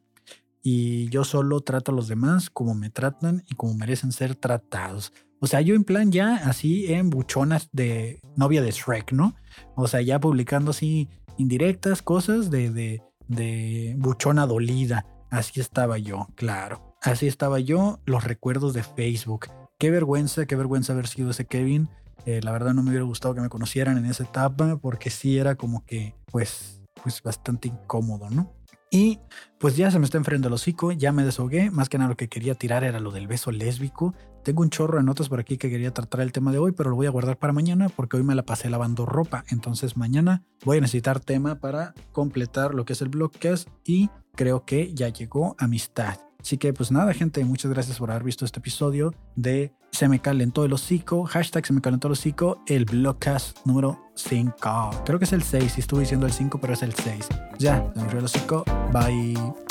y 0.63 1.09
yo 1.09 1.25
solo 1.25 1.61
trato 1.61 1.93
a 1.93 1.95
los 1.95 2.09
demás 2.09 2.51
como 2.51 2.75
me 2.75 2.91
tratan 2.91 3.43
y 3.49 3.55
como 3.55 3.75
merecen 3.75 4.13
ser 4.13 4.35
tratados. 4.35 5.13
O 5.41 5.47
sea, 5.47 5.61
yo 5.63 5.75
en 5.75 5.85
plan 5.85 6.13
ya 6.13 6.37
así 6.37 6.93
en 6.93 7.09
buchonas 7.09 7.71
de 7.73 8.21
novia 8.37 8.61
de 8.61 8.73
Shrek, 8.73 9.13
¿no? 9.13 9.35
O 9.75 9.89
sea, 9.89 10.03
ya 10.03 10.21
publicando 10.21 10.73
así 10.73 11.09
indirectas 11.39 12.03
cosas 12.03 12.51
de 12.51 13.01
de 13.31 13.95
buchona 13.97 14.47
dolida. 14.47 15.07
Así 15.31 15.61
estaba 15.61 15.99
yo, 15.99 16.29
claro. 16.35 16.97
Así 17.03 17.27
estaba 17.27 17.61
yo, 17.61 18.01
los 18.05 18.25
recuerdos 18.25 18.75
de 18.75 18.83
Facebook. 18.83 19.47
Qué 19.79 19.91
vergüenza, 19.91 20.47
qué 20.47 20.57
vergüenza 20.57 20.93
haber 20.93 21.07
sido 21.07 21.31
ese 21.31 21.47
Kevin. 21.47 21.89
Eh, 22.27 22.41
la 22.43 22.53
verdad 22.53 22.75
no 22.75 22.83
me 22.83 22.91
hubiera 22.91 23.05
gustado 23.05 23.35
que 23.35 23.41
me 23.41 23.49
conocieran 23.49 23.97
en 23.97 24.05
esa 24.05 24.25
etapa 24.25 24.77
porque 24.77 25.09
sí 25.09 25.39
era 25.39 25.55
como 25.55 25.85
que, 25.87 26.15
pues, 26.31 26.83
pues 27.03 27.23
bastante 27.23 27.69
incómodo, 27.69 28.29
¿no? 28.29 28.53
Y 28.91 29.21
pues 29.59 29.77
ya 29.77 29.91
se 29.91 30.01
me 30.01 30.05
está 30.05 30.19
enfrentando 30.19 30.49
el 30.49 30.55
hocico, 30.55 30.91
ya 30.91 31.13
me 31.13 31.25
desahogué. 31.25 31.71
Más 31.71 31.89
que 31.89 31.97
nada 31.97 32.11
lo 32.11 32.17
que 32.17 32.29
quería 32.29 32.57
tirar 32.57 32.83
era 32.83 32.99
lo 32.99 33.13
del 33.13 33.29
beso 33.29 33.53
lésbico. 33.53 34.15
Tengo 34.43 34.63
un 34.63 34.71
chorro 34.71 34.99
de 34.99 35.05
notas 35.05 35.29
por 35.29 35.39
aquí 35.39 35.59
que 35.59 35.71
quería 35.71 35.93
tratar 35.93 36.23
el 36.23 36.33
tema 36.33 36.51
de 36.51 36.59
hoy, 36.59 36.73
pero 36.73 36.91
lo 36.91 36.97
voy 36.97 37.07
a 37.07 37.11
guardar 37.11 37.39
para 37.39 37.53
mañana 37.53 37.89
porque 37.89 38.17
hoy 38.17 38.25
me 38.25 38.35
la 38.35 38.43
pasé 38.43 38.69
lavando 38.69 39.07
ropa. 39.07 39.45
Entonces 39.49 39.97
mañana 39.97 40.43
voy 40.65 40.79
a 40.79 40.81
necesitar 40.81 41.21
tema 41.21 41.61
para 41.61 41.95
completar 42.11 42.75
lo 42.75 42.85
que 42.85 42.95
es 42.95 43.03
el 43.03 43.11
blogcast 43.11 43.69
y 43.85 44.11
creo 44.41 44.65
que 44.65 44.95
ya 44.95 45.11
llegó 45.11 45.55
amistad. 45.59 46.17
Así 46.41 46.57
que 46.57 46.73
pues 46.73 46.91
nada, 46.91 47.13
gente, 47.13 47.45
muchas 47.45 47.71
gracias 47.71 47.99
por 47.99 48.11
haber 48.11 48.25
visto 48.25 48.47
este 48.47 48.59
episodio 48.59 49.13
de 49.37 49.75
Se 49.93 50.09
me 50.09 50.21
calentó 50.21 50.65
el 50.65 50.73
hocico, 50.73 51.25
hashtag 51.25 51.67
Se 51.67 51.75
me 51.75 51.83
calentó 51.83 52.09
el 52.09 52.13
hocico, 52.13 52.63
el 52.67 52.87
blogcast 52.87 53.59
número 53.67 54.01
5. 54.15 55.03
Creo 55.05 55.19
que 55.19 55.27
es 55.27 55.35
el 55.35 55.43
6, 55.43 55.73
si 55.73 55.81
estuve 55.83 56.01
diciendo 56.01 56.25
el 56.25 56.33
5, 56.33 56.59
pero 56.59 56.73
es 56.73 56.83
el 56.83 56.95
6. 56.95 57.29
Ya, 57.59 57.93
se 57.95 58.03
me 58.03 58.11
el 58.13 58.25
hocico, 58.25 58.65
bye. 58.91 59.70